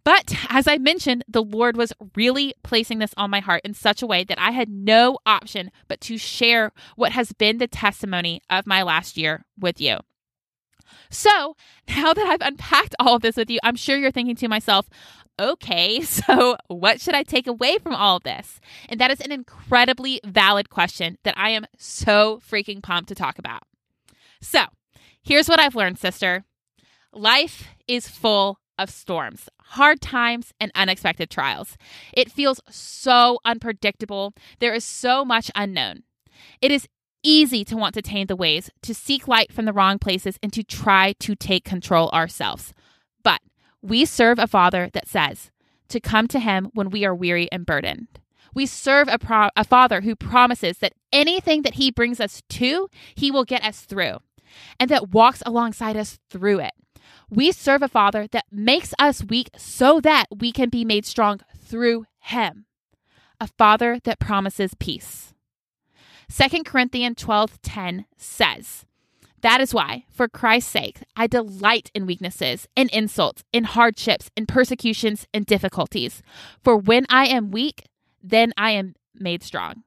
But 0.04 0.34
as 0.50 0.68
I 0.68 0.78
mentioned, 0.78 1.24
the 1.28 1.44
Lord 1.44 1.78
was 1.78 1.94
really 2.16 2.54
placing 2.64 3.00
this 3.00 3.14
on 3.18 3.30
my 3.30 3.40
heart 3.40 3.62
in 3.64 3.74
such 3.74 4.02
a 4.02 4.08
way 4.08 4.24
that 4.24 4.40
I 4.40 4.52
had 4.52 4.70
no 4.70 5.20
option 5.26 5.72
but 5.88 6.02
to 6.02 6.18
share 6.18 6.72
what 6.96 7.12
has 7.12 7.34
been 7.34 7.58
the 7.58 7.68
testimony 7.68 8.42
of 8.50 8.66
my 8.66 8.82
last 8.82 9.18
year 9.18 9.46
with 9.60 9.80
you. 9.80 9.98
So 11.10 11.56
now 11.88 12.14
that 12.14 12.26
I've 12.26 12.48
unpacked 12.48 12.96
all 13.00 13.16
of 13.16 13.22
this 13.22 13.36
with 13.36 13.50
you, 13.50 13.60
I'm 13.64 13.76
sure 13.76 13.98
you're 13.98 14.12
thinking 14.12 14.36
to 14.38 14.48
myself, 14.48 14.88
okay, 15.42 16.02
so 16.04 16.56
what 16.68 17.02
should 17.02 17.16
I 17.16 17.24
take 17.24 17.48
away 17.48 17.78
from 17.80 17.96
all 17.96 18.18
of 18.18 18.24
this? 18.24 18.62
And 18.88 19.00
that 19.02 19.12
is 19.12 19.20
an 19.20 19.32
incredibly 19.32 20.22
valid 20.24 20.70
question 20.70 21.18
that 21.24 21.38
I 21.38 21.50
am 21.50 21.66
so 21.78 22.40
freaking 22.48 22.82
pumped 22.82 23.10
to 23.10 23.16
talk 23.16 23.40
about. 23.40 23.64
So 24.40 24.66
here's 25.22 25.50
what 25.50 25.60
I've 25.60 25.76
learned, 25.76 25.98
sister 25.98 26.46
life 27.14 27.68
is 27.88 28.08
full 28.08 28.60
of 28.80 28.90
storms, 28.90 29.50
hard 29.62 30.02
times, 30.02 30.54
and 30.60 30.72
unexpected 30.76 31.30
trials. 31.30 31.78
It 32.14 32.32
feels 32.32 32.62
so 32.70 33.40
unpredictable. 33.44 34.34
There 34.60 34.74
is 34.74 34.86
so 34.86 35.26
much 35.26 35.52
unknown. 35.54 36.04
It 36.62 36.72
is 36.72 36.88
easy 37.24 37.64
to 37.66 37.78
want 37.78 37.94
to 37.96 38.02
taint 38.02 38.30
the 38.30 38.36
ways, 38.36 38.72
to 38.82 38.96
seek 38.96 39.28
light 39.28 39.52
from 39.52 39.66
the 39.66 39.74
wrong 39.74 40.00
places, 40.00 40.40
and 40.42 40.52
to 40.54 40.64
try 40.64 41.14
to 41.20 41.36
take 41.36 41.64
control 41.64 42.10
ourselves. 42.10 42.74
We 43.82 44.06
serve 44.06 44.40
a 44.40 44.48
Father 44.48 44.90
that 44.94 45.08
says 45.08 45.52
to 45.90 46.00
come 46.00 46.28
to 46.30 46.40
Him 46.40 46.70
when 46.74 46.90
we 46.90 47.04
are 47.06 47.16
weary 47.16 47.52
and 47.52 47.66
burdened. 47.66 48.08
We 48.54 48.66
serve 48.66 49.08
a, 49.08 49.18
pro- 49.18 49.50
a 49.56 49.64
Father 49.64 50.02
who 50.02 50.16
promises 50.16 50.78
that 50.80 50.94
anything 51.12 51.62
that 51.64 51.76
He 51.76 51.92
brings 51.92 52.20
us 52.20 52.42
to, 52.50 52.90
He 53.16 53.32
will 53.32 53.46
get 53.46 53.64
us 53.64 53.82
through, 53.82 54.18
and 54.80 54.90
that 54.90 55.10
walks 55.12 55.42
alongside 55.46 55.98
us 55.98 56.20
through 56.30 56.60
it. 56.60 56.74
We 57.30 57.52
serve 57.52 57.82
a 57.82 57.88
Father 57.88 58.28
that 58.32 58.46
makes 58.52 58.94
us 59.00 59.24
weak 59.24 59.50
so 59.58 60.02
that 60.02 60.26
we 60.36 60.52
can 60.52 60.70
be 60.70 60.84
made 60.84 61.06
strong 61.06 61.40
through 61.58 62.06
Him. 62.20 62.66
A 63.40 63.48
Father 63.48 64.00
that 64.04 64.20
promises 64.20 64.74
peace. 64.80 65.34
2 66.30 66.64
Corinthians 66.64 67.18
12:10 67.18 68.06
says, 68.18 68.86
that 69.42 69.62
is 69.62 69.74
why, 69.74 70.06
for 70.12 70.28
Christ's 70.28 70.72
sake, 70.72 71.00
I 71.16 71.28
delight 71.28 71.90
in 71.94 72.06
weaknesses, 72.06 72.68
in 72.76 72.90
insults, 72.94 73.44
in 73.52 73.64
hardships, 73.64 74.30
in 74.36 74.46
persecutions, 74.46 75.28
and 75.34 75.46
difficulties. 75.46 76.22
For 76.64 76.78
when 76.78 77.06
I 77.10 77.28
am 77.28 77.52
weak, 77.52 77.88
then 78.22 78.54
I 78.58 78.72
am 78.72 78.96
made 79.16 79.44
strong. 79.44 79.84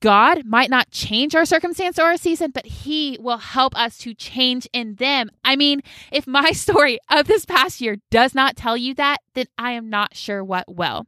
God 0.00 0.44
might 0.44 0.68
not 0.68 0.90
change 0.90 1.34
our 1.34 1.46
circumstance 1.46 1.98
or 1.98 2.02
our 2.02 2.16
season, 2.18 2.50
but 2.52 2.66
He 2.66 3.16
will 3.20 3.38
help 3.38 3.76
us 3.76 3.96
to 3.98 4.14
change 4.14 4.68
in 4.72 4.96
them. 4.96 5.30
I 5.44 5.56
mean, 5.56 5.80
if 6.12 6.26
my 6.26 6.50
story 6.52 6.98
of 7.10 7.26
this 7.26 7.44
past 7.44 7.80
year 7.80 7.96
does 8.10 8.34
not 8.34 8.56
tell 8.56 8.76
you 8.76 8.94
that, 8.94 9.18
then 9.34 9.46
I 9.56 9.72
am 9.72 9.88
not 9.88 10.14
sure 10.14 10.44
what 10.44 10.76
will. 10.76 11.06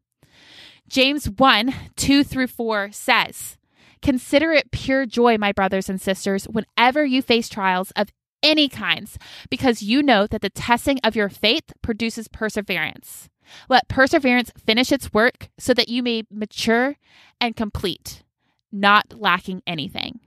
James 0.89 1.29
1 1.29 1.75
2 1.97 2.25
through 2.25 2.47
4 2.47 2.91
says, 2.93 3.58
Consider 4.03 4.53
it 4.53 4.71
pure 4.71 5.07
joy, 5.07 5.39
my 5.39 5.53
brothers 5.53 5.89
and 5.89 6.01
sisters, 6.01 6.45
whenever 6.45 7.05
you 7.05 7.23
face 7.23 7.49
trials 7.49 7.91
of 7.93 8.09
any 8.43 8.69
kinds, 8.69 9.19
because 9.51 9.83
you 9.83 10.03
know 10.03 10.27
that 10.27 10.43
the 10.43 10.51
testing 10.51 10.99
of 11.03 11.17
your 11.17 11.29
faith 11.29 11.73
produces 11.83 12.29
perseverance. 12.29 13.29
Let 13.69 13.89
perseverance 13.89 14.53
finish 14.65 14.93
its 14.93 15.13
work 15.13 15.49
so 15.59 15.75
that 15.75 15.89
you 15.89 16.03
may 16.03 16.25
mature 16.31 16.97
and 17.41 17.57
complete, 17.57 18.23
not 18.71 19.15
lacking 19.17 19.63
anything. 19.67 20.21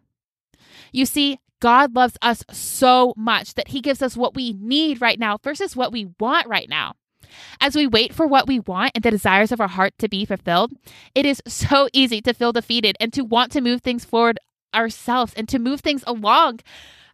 You 0.92 1.06
see, 1.06 1.40
God 1.60 1.96
loves 1.96 2.18
us 2.22 2.44
so 2.52 3.14
much 3.16 3.54
that 3.54 3.70
He 3.70 3.82
gives 3.82 4.02
us 4.02 4.18
what 4.18 4.36
we 4.36 4.54
need 4.54 5.00
right 5.00 5.20
now 5.20 5.38
versus 5.38 5.76
what 5.76 5.92
we 5.92 6.10
want 6.20 6.48
right 6.48 6.68
now. 6.68 6.96
As 7.60 7.76
we 7.76 7.88
wait 7.88 8.13
for 8.13 8.28
what 8.28 8.48
we 8.48 8.60
want 8.60 8.91
and 8.96 9.04
the 9.04 9.12
desires 9.12 9.52
of 9.52 9.62
our 9.62 9.67
heart 9.67 9.94
to 10.00 10.10
be 10.10 10.26
fulfilled, 10.26 10.74
it 11.15 11.26
is 11.26 11.41
so 11.48 11.88
easy 11.94 12.22
to 12.22 12.34
feel 12.34 12.52
defeated 12.52 12.96
and 13.00 13.12
to 13.13 13.24
want 13.24 13.52
to 13.54 13.62
move 13.62 13.82
things 13.82 14.06
forward 14.06 14.39
ourselves 14.74 15.34
and 15.36 15.48
to 15.50 15.60
move 15.60 15.82
things 15.82 16.04
along 16.08 16.60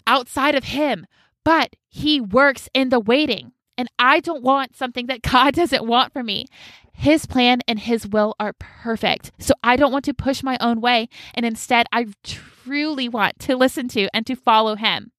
outside 0.05 0.55
of 0.55 0.65
Him. 0.65 1.05
But 1.43 1.75
He 1.89 2.19
works 2.19 2.69
in 2.73 2.89
the 2.89 2.99
waiting. 2.99 3.53
And 3.77 3.89
I 3.99 4.19
don't 4.19 4.43
want 4.43 4.75
something 4.75 5.05
that 5.07 5.21
God 5.33 5.53
doesn't 5.53 5.85
want 5.85 6.13
for 6.13 6.23
me. 6.23 6.45
His 6.93 7.27
plan 7.27 7.61
and 7.67 7.79
His 7.79 8.07
will 8.07 8.35
are 8.39 8.53
perfect. 8.53 9.31
So 9.37 9.53
I 9.63 9.75
don't 9.75 9.91
want 9.91 10.05
to 10.05 10.13
push 10.13 10.41
my 10.41 10.57
own 10.59 10.81
way. 10.81 11.09
And 11.35 11.45
instead, 11.45 11.85
I 11.91 12.07
truly 12.23 13.07
want 13.07 13.39
to 13.41 13.55
listen 13.55 13.87
to 13.89 14.09
and 14.15 14.25
to 14.25 14.35
follow 14.35 14.75
Him. 14.75 15.11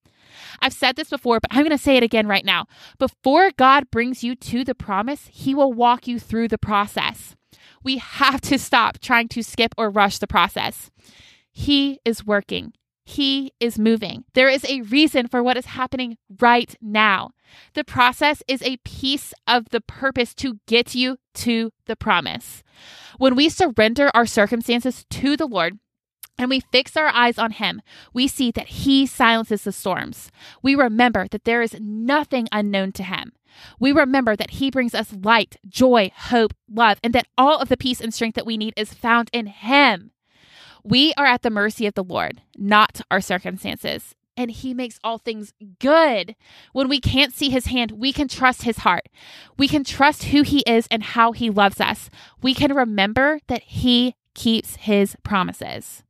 I've 0.61 0.73
said 0.73 0.97
this 0.97 1.11
before, 1.11 1.41
but 1.41 1.51
I'm 1.53 1.65
going 1.65 1.71
to 1.71 1.83
say 1.83 1.97
it 1.97 2.03
again 2.03 2.27
right 2.27 2.45
now. 2.45 2.67
Before 2.99 3.51
God 3.51 3.91
brings 3.91 4.25
you 4.25 4.35
to 4.35 4.65
the 4.65 4.75
promise, 4.75 5.29
He 5.33 5.55
will 5.55 5.73
walk 5.73 6.07
you 6.07 6.19
through 6.19 6.49
the 6.49 6.59
process. 6.59 7.37
We 7.83 7.99
have 7.99 8.41
to 8.43 8.59
stop 8.59 8.99
trying 8.99 9.29
to 9.29 9.43
skip 9.43 9.75
or 9.79 9.91
rush 9.91 10.19
the 10.19 10.27
process. 10.27 10.91
He 11.51 12.01
is 12.05 12.27
working. 12.27 12.73
He 13.05 13.53
is 13.59 13.79
moving. 13.79 14.25
There 14.35 14.51
is 14.51 14.67
a 14.69 14.83
reason 14.83 15.29
for 15.29 15.43
what 15.43 15.57
is 15.57 15.65
happening 15.67 16.19
right 16.41 16.77
now. 16.83 17.31
The 17.73 17.83
process 17.83 18.43
is 18.47 18.63
a 18.63 18.77
piece 18.85 19.33
of 19.47 19.71
the 19.71 19.81
purpose 19.81 20.35
to 20.35 20.61
get 20.67 20.95
you 20.95 21.17
to 21.35 21.73
the 21.87 21.97
promise. 21.97 22.63
When 23.17 23.35
we 23.35 23.49
surrender 23.49 24.11
our 24.13 24.27
circumstances 24.27 25.07
to 25.09 25.39
the 25.39 25.47
Lord, 25.47 25.79
and 26.39 26.49
we 26.49 26.61
fix 26.61 26.97
our 26.97 27.09
eyes 27.09 27.39
on 27.39 27.53
him, 27.53 27.83
we 28.13 28.29
see 28.29 28.51
that 28.53 28.69
he 28.69 29.07
silences 29.07 29.65
the 29.65 29.73
storms. 29.73 30.31
We 30.63 30.75
remember 30.75 31.27
that 31.31 31.45
there 31.45 31.63
is 31.63 31.77
nothing 31.81 32.49
unknown 32.53 32.93
to 32.93 33.03
him. 33.03 33.33
We 33.81 33.91
remember 33.93 34.37
that 34.37 34.53
he 34.53 34.71
brings 34.71 34.95
us 34.95 35.13
light, 35.13 35.57
joy, 35.69 36.13
hope, 36.15 36.55
love, 36.71 36.99
and 37.03 37.13
that 37.15 37.27
all 37.37 37.59
of 37.59 37.69
the 37.69 37.77
peace 37.77 38.01
and 38.01 38.15
strength 38.15 38.37
that 38.37 38.47
we 38.47 38.57
need 38.57 38.75
is 38.77 38.95
found 38.95 39.31
in 39.33 39.47
him. 39.47 40.13
We 40.85 41.13
are 41.17 41.27
at 41.27 41.43
the 41.43 41.51
mercy 41.51 41.87
of 41.87 41.95
the 41.95 42.05
Lord, 42.05 42.41
not 42.57 43.01
our 43.11 43.21
circumstances. 43.21 44.15
And 44.37 44.53
he 44.53 44.73
makes 44.73 45.01
all 45.03 45.19
things 45.19 45.53
good. 45.81 46.37
When 46.73 46.89
we 46.89 47.01
can't 47.01 47.35
see 47.35 47.51
his 47.51 47.67
hand, 47.67 47.91
we 47.91 48.13
can 48.13 48.29
trust 48.29 48.63
his 48.63 48.79
heart. 48.79 49.09
We 49.57 49.67
can 49.67 49.83
trust 49.83 50.25
who 50.25 50.43
he 50.43 50.61
is 50.61 50.87
and 50.93 51.03
how 51.03 51.33
he 51.33 51.51
loves 51.51 51.81
us. 51.81 52.09
We 52.41 52.55
can 52.55 52.73
remember 52.73 53.41
that 53.49 53.63
he 53.65 54.15
keeps 54.35 54.77
his 54.77 55.17
promises. 55.25 56.05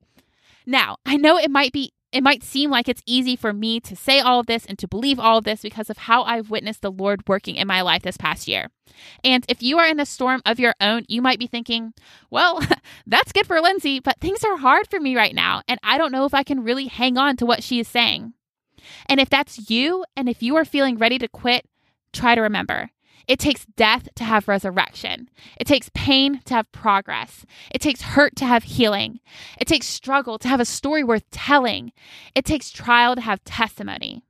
Now, 0.68 0.98
I 1.06 1.16
know 1.16 1.38
it 1.38 1.50
might 1.50 1.72
be 1.72 1.92
it 2.12 2.22
might 2.22 2.42
seem 2.42 2.70
like 2.70 2.88
it's 2.88 3.02
easy 3.06 3.36
for 3.36 3.52
me 3.52 3.80
to 3.80 3.96
say 3.96 4.20
all 4.20 4.40
of 4.40 4.46
this 4.46 4.64
and 4.64 4.78
to 4.78 4.88
believe 4.88 5.18
all 5.18 5.38
of 5.38 5.44
this 5.44 5.60
because 5.60 5.90
of 5.90 5.98
how 5.98 6.22
I've 6.22 6.50
witnessed 6.50 6.80
the 6.82 6.90
Lord 6.90 7.22
working 7.26 7.56
in 7.56 7.66
my 7.66 7.82
life 7.82 8.02
this 8.02 8.16
past 8.16 8.48
year. 8.48 8.68
And 9.22 9.44
if 9.48 9.62
you 9.62 9.78
are 9.78 9.86
in 9.86 10.00
a 10.00 10.06
storm 10.06 10.40
of 10.46 10.58
your 10.58 10.74
own, 10.80 11.04
you 11.06 11.20
might 11.20 11.38
be 11.38 11.46
thinking, 11.46 11.92
well, 12.30 12.62
that's 13.06 13.32
good 13.32 13.46
for 13.46 13.60
Lindsay, 13.60 14.00
but 14.00 14.20
things 14.20 14.42
are 14.42 14.56
hard 14.56 14.88
for 14.88 15.00
me 15.00 15.16
right 15.16 15.34
now, 15.34 15.62
and 15.68 15.78
I 15.82 15.98
don't 15.98 16.12
know 16.12 16.24
if 16.24 16.32
I 16.32 16.42
can 16.42 16.64
really 16.64 16.86
hang 16.86 17.18
on 17.18 17.36
to 17.36 17.46
what 17.46 17.62
she 17.62 17.78
is 17.78 17.88
saying. 17.88 18.32
And 19.06 19.20
if 19.20 19.28
that's 19.28 19.70
you, 19.70 20.04
and 20.16 20.30
if 20.30 20.42
you 20.42 20.56
are 20.56 20.64
feeling 20.64 20.96
ready 20.96 21.18
to 21.18 21.28
quit, 21.28 21.66
try 22.12 22.34
to 22.34 22.40
remember 22.40 22.90
it 23.28 23.38
takes 23.38 23.66
death 23.76 24.08
to 24.16 24.24
have 24.24 24.48
resurrection. 24.48 25.28
It 25.60 25.66
takes 25.66 25.90
pain 25.94 26.40
to 26.46 26.54
have 26.54 26.72
progress. 26.72 27.44
It 27.70 27.82
takes 27.82 28.00
hurt 28.00 28.34
to 28.36 28.46
have 28.46 28.64
healing. 28.64 29.20
It 29.60 29.68
takes 29.68 29.86
struggle 29.86 30.38
to 30.38 30.48
have 30.48 30.60
a 30.60 30.64
story 30.64 31.04
worth 31.04 31.30
telling. 31.30 31.92
It 32.34 32.46
takes 32.46 32.70
trial 32.70 33.14
to 33.14 33.20
have 33.20 33.44
testimony. 33.44 34.24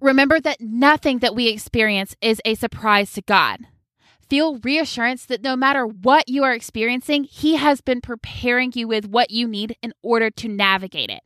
Remember 0.00 0.40
that 0.40 0.60
nothing 0.60 1.18
that 1.18 1.34
we 1.34 1.48
experience 1.48 2.16
is 2.22 2.40
a 2.44 2.54
surprise 2.54 3.12
to 3.12 3.22
God. 3.22 3.60
Feel 4.28 4.58
reassurance 4.60 5.26
that 5.26 5.42
no 5.42 5.54
matter 5.54 5.86
what 5.86 6.26
you 6.26 6.42
are 6.42 6.54
experiencing, 6.54 7.24
He 7.24 7.56
has 7.56 7.82
been 7.82 8.00
preparing 8.00 8.72
you 8.74 8.88
with 8.88 9.06
what 9.06 9.30
you 9.30 9.46
need 9.46 9.76
in 9.82 9.92
order 10.02 10.30
to 10.30 10.48
navigate 10.48 11.10
it. 11.10 11.20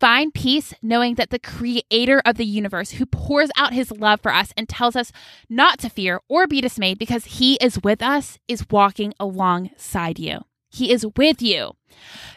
Find 0.00 0.32
peace 0.32 0.72
knowing 0.80 1.16
that 1.16 1.28
the 1.28 1.38
creator 1.38 2.22
of 2.24 2.36
the 2.36 2.46
universe, 2.46 2.92
who 2.92 3.04
pours 3.04 3.50
out 3.54 3.74
his 3.74 3.90
love 3.90 4.22
for 4.22 4.32
us 4.32 4.50
and 4.56 4.66
tells 4.66 4.96
us 4.96 5.12
not 5.50 5.78
to 5.80 5.90
fear 5.90 6.20
or 6.26 6.46
be 6.46 6.62
dismayed 6.62 6.98
because 6.98 7.26
he 7.26 7.56
is 7.56 7.82
with 7.82 8.02
us, 8.02 8.38
is 8.48 8.64
walking 8.70 9.12
alongside 9.20 10.18
you. 10.18 10.40
He 10.70 10.90
is 10.90 11.04
with 11.16 11.42
you. 11.42 11.72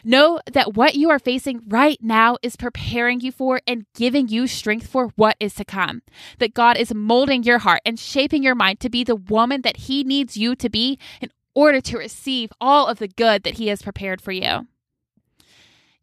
Know 0.04 0.40
that 0.52 0.74
what 0.74 0.96
you 0.96 1.08
are 1.08 1.18
facing 1.18 1.62
right 1.66 1.96
now 2.02 2.36
is 2.42 2.56
preparing 2.56 3.20
you 3.20 3.32
for 3.32 3.60
and 3.66 3.86
giving 3.94 4.28
you 4.28 4.46
strength 4.46 4.86
for 4.86 5.12
what 5.16 5.36
is 5.40 5.54
to 5.54 5.64
come. 5.64 6.02
That 6.40 6.52
God 6.52 6.76
is 6.76 6.92
molding 6.92 7.44
your 7.44 7.60
heart 7.60 7.80
and 7.86 7.98
shaping 7.98 8.42
your 8.42 8.56
mind 8.56 8.80
to 8.80 8.90
be 8.90 9.04
the 9.04 9.16
woman 9.16 9.62
that 9.62 9.78
He 9.78 10.04
needs 10.04 10.36
you 10.36 10.54
to 10.56 10.68
be 10.68 10.98
in 11.20 11.30
order 11.54 11.80
to 11.80 11.96
receive 11.96 12.52
all 12.60 12.88
of 12.88 12.98
the 12.98 13.08
good 13.08 13.44
that 13.44 13.54
He 13.54 13.68
has 13.68 13.80
prepared 13.80 14.20
for 14.20 14.32
you. 14.32 14.66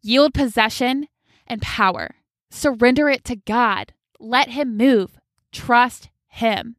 Yield 0.00 0.34
possession 0.34 1.06
and 1.46 1.62
power. 1.62 2.16
Surrender 2.50 3.08
it 3.08 3.24
to 3.24 3.36
God. 3.36 3.92
Let 4.18 4.50
Him 4.50 4.76
move. 4.76 5.18
Trust 5.52 6.08
Him. 6.28 6.76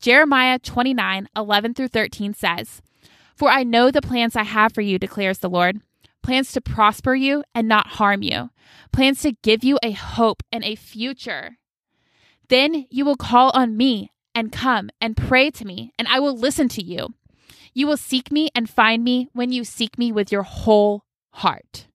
Jeremiah 0.00 0.58
29 0.58 1.28
11 1.34 1.74
through 1.74 1.88
13 1.88 2.34
says, 2.34 2.82
For 3.34 3.48
I 3.48 3.62
know 3.62 3.90
the 3.90 4.02
plans 4.02 4.36
I 4.36 4.44
have 4.44 4.72
for 4.72 4.82
you, 4.82 4.98
declares 4.98 5.38
the 5.38 5.50
Lord 5.50 5.80
plans 6.26 6.50
to 6.50 6.60
prosper 6.60 7.14
you 7.14 7.44
and 7.54 7.68
not 7.68 7.86
harm 7.86 8.20
you, 8.20 8.50
plans 8.92 9.22
to 9.22 9.36
give 9.44 9.62
you 9.62 9.78
a 9.80 9.92
hope 9.92 10.42
and 10.50 10.64
a 10.64 10.74
future. 10.74 11.56
Then 12.48 12.86
you 12.90 13.04
will 13.04 13.16
call 13.16 13.52
on 13.54 13.76
me 13.76 14.10
and 14.34 14.50
come 14.50 14.90
and 15.00 15.16
pray 15.16 15.52
to 15.52 15.64
me, 15.64 15.92
and 15.96 16.08
I 16.08 16.18
will 16.18 16.36
listen 16.36 16.68
to 16.70 16.82
you. 16.82 17.14
You 17.74 17.86
will 17.86 17.96
seek 17.96 18.32
me 18.32 18.50
and 18.56 18.68
find 18.68 19.04
me 19.04 19.28
when 19.34 19.52
you 19.52 19.62
seek 19.62 19.98
me 19.98 20.10
with 20.10 20.32
your 20.32 20.42
whole 20.42 21.04
heart. 21.30 21.86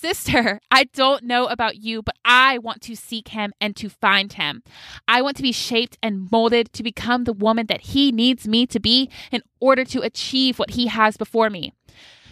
Sister, 0.00 0.60
I 0.70 0.84
don't 0.84 1.24
know 1.24 1.46
about 1.46 1.78
you, 1.78 2.02
but 2.02 2.14
I 2.24 2.58
want 2.58 2.82
to 2.82 2.94
seek 2.94 3.28
him 3.28 3.52
and 3.60 3.74
to 3.74 3.88
find 3.88 4.32
him. 4.32 4.62
I 5.08 5.22
want 5.22 5.36
to 5.38 5.42
be 5.42 5.50
shaped 5.50 5.98
and 6.00 6.30
molded 6.30 6.72
to 6.74 6.84
become 6.84 7.24
the 7.24 7.32
woman 7.32 7.66
that 7.66 7.80
he 7.80 8.12
needs 8.12 8.46
me 8.46 8.64
to 8.68 8.78
be 8.78 9.10
in 9.32 9.42
order 9.58 9.84
to 9.86 10.02
achieve 10.02 10.56
what 10.56 10.70
he 10.70 10.86
has 10.86 11.16
before 11.16 11.50
me. 11.50 11.72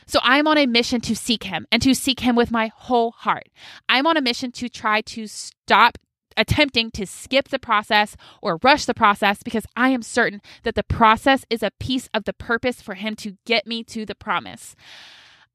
So 0.06 0.20
I'm 0.22 0.46
on 0.46 0.58
a 0.58 0.66
mission 0.66 1.00
to 1.00 1.16
seek 1.16 1.42
him 1.42 1.66
and 1.72 1.82
to 1.82 1.92
seek 1.92 2.20
him 2.20 2.36
with 2.36 2.52
my 2.52 2.70
whole 2.72 3.10
heart. 3.10 3.48
I'm 3.88 4.06
on 4.06 4.16
a 4.16 4.22
mission 4.22 4.52
to 4.52 4.68
try 4.68 5.00
to 5.00 5.26
stop 5.26 5.98
attempting 6.36 6.92
to 6.92 7.04
skip 7.04 7.48
the 7.48 7.58
process 7.58 8.16
or 8.40 8.60
rush 8.62 8.84
the 8.84 8.94
process 8.94 9.42
because 9.42 9.66
I 9.74 9.88
am 9.88 10.02
certain 10.02 10.40
that 10.62 10.76
the 10.76 10.84
process 10.84 11.44
is 11.50 11.64
a 11.64 11.72
piece 11.80 12.08
of 12.14 12.26
the 12.26 12.32
purpose 12.32 12.80
for 12.80 12.94
him 12.94 13.16
to 13.16 13.38
get 13.44 13.66
me 13.66 13.82
to 13.84 14.06
the 14.06 14.14
promise. 14.14 14.76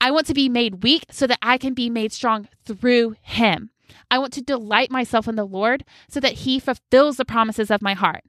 I 0.02 0.10
want 0.10 0.26
to 0.28 0.34
be 0.34 0.50
made 0.50 0.84
weak 0.84 1.06
so 1.12 1.28
that 1.28 1.38
I 1.44 1.60
can 1.60 1.76
be 1.76 1.90
made 1.90 2.12
strong 2.12 2.50
through 2.66 3.16
him. 3.22 3.70
I 4.10 4.18
want 4.18 4.34
to 4.34 4.42
delight 4.42 4.90
myself 4.90 5.28
in 5.28 5.36
the 5.36 5.46
Lord 5.46 5.86
so 6.10 6.20
that 6.20 6.40
he 6.40 6.60
fulfills 6.60 7.18
the 7.18 7.26
promises 7.26 7.70
of 7.70 7.82
my 7.82 7.94
heart. 7.94 8.24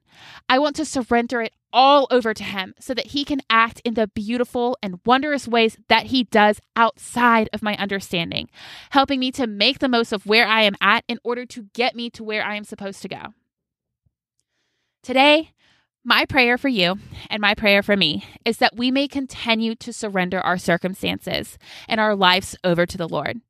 I 0.47 0.59
want 0.59 0.75
to 0.75 0.85
surrender 0.85 1.41
it 1.41 1.53
all 1.73 2.07
over 2.11 2.33
to 2.33 2.43
him 2.43 2.75
so 2.79 2.93
that 2.93 3.07
he 3.07 3.25
can 3.25 3.41
act 3.49 3.81
in 3.83 3.95
the 3.95 4.07
beautiful 4.07 4.77
and 4.83 4.99
wondrous 5.03 5.47
ways 5.47 5.77
that 5.89 6.07
he 6.07 6.25
does 6.25 6.61
outside 6.75 7.49
of 7.51 7.63
my 7.63 7.75
understanding, 7.77 8.49
helping 8.91 9.19
me 9.19 9.31
to 9.31 9.47
make 9.47 9.79
the 9.79 9.89
most 9.89 10.13
of 10.13 10.27
where 10.27 10.45
I 10.45 10.61
am 10.61 10.75
at 10.79 11.03
in 11.07 11.17
order 11.23 11.45
to 11.47 11.69
get 11.73 11.95
me 11.95 12.11
to 12.11 12.23
where 12.23 12.45
I 12.45 12.55
am 12.55 12.65
supposed 12.65 13.01
to 13.01 13.09
go. 13.09 13.33
Today, 15.01 15.51
my 16.03 16.25
prayer 16.25 16.57
for 16.57 16.67
you 16.67 16.97
and 17.29 17.41
my 17.41 17.55
prayer 17.55 17.81
for 17.81 17.95
me 17.95 18.25
is 18.45 18.57
that 18.57 18.75
we 18.75 18.91
may 18.91 19.07
continue 19.07 19.75
to 19.75 19.93
surrender 19.93 20.39
our 20.39 20.57
circumstances 20.57 21.57
and 21.87 21.99
our 21.99 22.15
lives 22.15 22.55
over 22.63 22.85
to 22.85 22.97
the 22.97 23.07
Lord. 23.07 23.41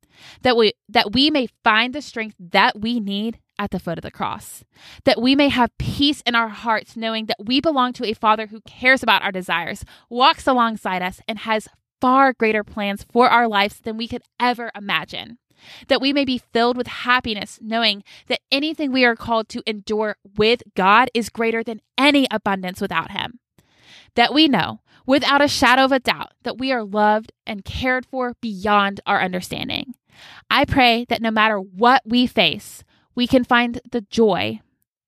That 0.42 0.56
we 0.56 0.74
that 0.88 1.12
we 1.12 1.30
may 1.30 1.48
find 1.64 1.92
the 1.92 2.00
strength 2.00 2.36
that 2.38 2.80
we 2.80 3.00
need 3.00 3.40
at 3.58 3.70
the 3.70 3.80
foot 3.80 3.98
of 3.98 4.02
the 4.02 4.10
cross. 4.10 4.64
That 5.04 5.20
we 5.20 5.34
may 5.34 5.48
have 5.48 5.76
peace 5.78 6.22
in 6.24 6.34
our 6.36 6.48
hearts 6.48 6.96
knowing 6.96 7.26
that 7.26 7.44
we 7.44 7.60
belong 7.60 7.92
to 7.94 8.06
a 8.06 8.14
Father 8.14 8.46
who 8.46 8.60
cares 8.60 9.02
about 9.02 9.22
our 9.22 9.32
desires, 9.32 9.84
walks 10.08 10.46
alongside 10.46 11.02
us 11.02 11.20
and 11.26 11.40
has 11.40 11.68
far 12.00 12.32
greater 12.32 12.62
plans 12.62 13.04
for 13.12 13.28
our 13.28 13.48
lives 13.48 13.80
than 13.80 13.96
we 13.96 14.06
could 14.06 14.22
ever 14.38 14.70
imagine 14.76 15.38
that 15.88 16.00
we 16.00 16.12
may 16.12 16.24
be 16.24 16.42
filled 16.52 16.76
with 16.76 16.86
happiness, 16.86 17.58
knowing 17.62 18.02
that 18.26 18.40
anything 18.50 18.92
we 18.92 19.04
are 19.04 19.16
called 19.16 19.48
to 19.50 19.62
endure 19.66 20.16
with 20.36 20.62
God 20.74 21.10
is 21.14 21.28
greater 21.28 21.62
than 21.62 21.80
any 21.98 22.26
abundance 22.30 22.80
without 22.80 23.10
Him. 23.10 23.40
That 24.14 24.34
we 24.34 24.48
know, 24.48 24.80
without 25.06 25.42
a 25.42 25.48
shadow 25.48 25.84
of 25.84 25.92
a 25.92 26.00
doubt, 26.00 26.32
that 26.42 26.58
we 26.58 26.72
are 26.72 26.84
loved 26.84 27.32
and 27.46 27.64
cared 27.64 28.06
for 28.06 28.34
beyond 28.40 29.00
our 29.06 29.20
understanding. 29.20 29.94
I 30.48 30.64
pray 30.64 31.04
that 31.08 31.22
no 31.22 31.30
matter 31.30 31.58
what 31.58 32.02
we 32.04 32.26
face, 32.26 32.84
we 33.14 33.26
can 33.26 33.44
find 33.44 33.80
the 33.90 34.02
joy 34.02 34.60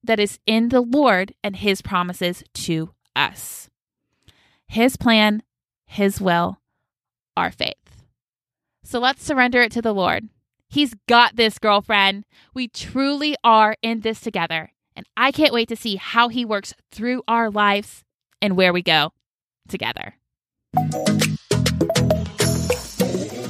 that 0.03 0.21
is 0.21 0.39
in 0.47 0.69
the 0.69 0.81
Lord 0.81 1.35
and 1.43 1.57
His 1.57 1.83
promises 1.83 2.45
to 2.55 2.91
us. 3.15 3.69
His 4.69 4.97
plan, 4.97 5.43
His 5.87 6.21
will, 6.21 6.59
our 7.37 7.51
faith. 7.51 7.75
So 8.83 8.99
let's 8.99 9.25
surrender 9.25 9.63
it 9.63 9.73
to 9.73 9.83
the 9.83 9.95
Lord. 9.95 10.29
He's 10.69 10.95
got 11.09 11.37
this, 11.37 11.59
girlfriend. 11.59 12.25
We 12.55 12.69
truly 12.69 13.37
are 13.45 13.77
in 13.83 14.01
this 14.01 14.21
together. 14.21 14.71
And 14.95 15.07
I 15.17 15.31
can't 15.31 15.53
wait 15.53 15.69
to 15.69 15.77
see 15.77 15.97
how 15.97 16.29
he 16.29 16.45
works 16.45 16.75
through 16.91 17.23
our 17.29 17.51
lives 17.51 18.03
and 18.41 18.57
where 18.57 18.73
we 18.73 18.83
go 18.83 19.13
together. 19.69 20.15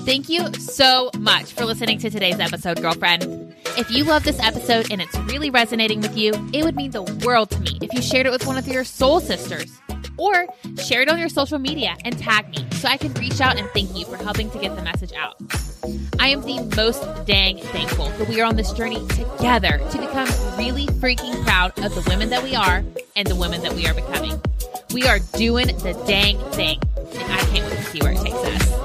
Thank 0.05 0.29
you 0.29 0.52
so 0.55 1.11
much 1.18 1.52
for 1.52 1.64
listening 1.64 1.98
to 1.98 2.11
today's 2.11 2.38
episode, 2.38 2.81
girlfriend. 2.81 3.55
If 3.76 3.90
you 3.90 4.05
love 4.05 4.24
this 4.24 4.38
episode 4.40 4.90
and 4.92 5.00
it's 5.00 5.16
really 5.18 5.50
resonating 5.50 6.00
with 6.00 6.16
you, 6.16 6.33
it 6.52 6.64
would 6.64 6.76
mean 6.76 6.92
the 6.92 7.02
world 7.24 7.50
to 7.50 7.61
me 7.61 7.79
if 7.83 7.92
you 7.92 8.02
shared 8.02 8.26
it 8.26 8.31
with 8.31 8.46
one 8.46 8.57
of 8.57 8.68
your 8.68 8.85
soul 8.85 9.20
sisters. 9.20 9.81
Or 10.18 10.46
share 10.83 11.02
it 11.02 11.09
on 11.09 11.18
your 11.18 11.29
social 11.29 11.59
media 11.59 11.96
and 12.05 12.18
tag 12.18 12.48
me 12.50 12.66
so 12.72 12.88
I 12.88 12.96
can 12.96 13.12
reach 13.14 13.40
out 13.40 13.59
and 13.59 13.68
thank 13.70 13.96
you 13.96 14.07
for 14.07 14.16
helping 14.16 14.50
to 14.50 14.59
get 14.59 14.74
the 14.76 14.83
message 14.83 15.12
out. 15.12 15.37
I 16.18 16.29
am 16.29 16.42
the 16.42 16.61
most 16.76 17.05
dang 17.26 17.59
thankful 17.59 18.09
that 18.11 18.29
we 18.29 18.40
are 18.40 18.44
on 18.44 18.57
this 18.57 18.72
journey 18.72 19.07
together 19.09 19.79
to 19.79 19.98
become 19.98 20.29
really 20.59 20.87
freaking 20.87 21.44
proud 21.44 21.79
of 21.85 21.94
the 21.94 22.05
women 22.09 22.31
that 22.31 22.42
we 22.42 22.55
are 22.55 22.83
and 23.14 23.26
the 23.26 23.37
women 23.37 23.62
that 23.62 23.74
we 23.74 23.87
are 23.87 23.94
becoming. 23.94 24.40
We 24.92 25.07
are 25.07 25.18
doing 25.37 25.66
the 25.66 25.92
dang 26.07 26.38
thing, 26.52 26.81
and 26.96 27.33
I 27.33 27.38
can't 27.50 27.64
wait 27.68 27.76
to 27.76 27.85
see 27.85 27.98
where 28.00 28.12
it 28.12 28.18
takes 28.18 28.37
us. 28.37 28.75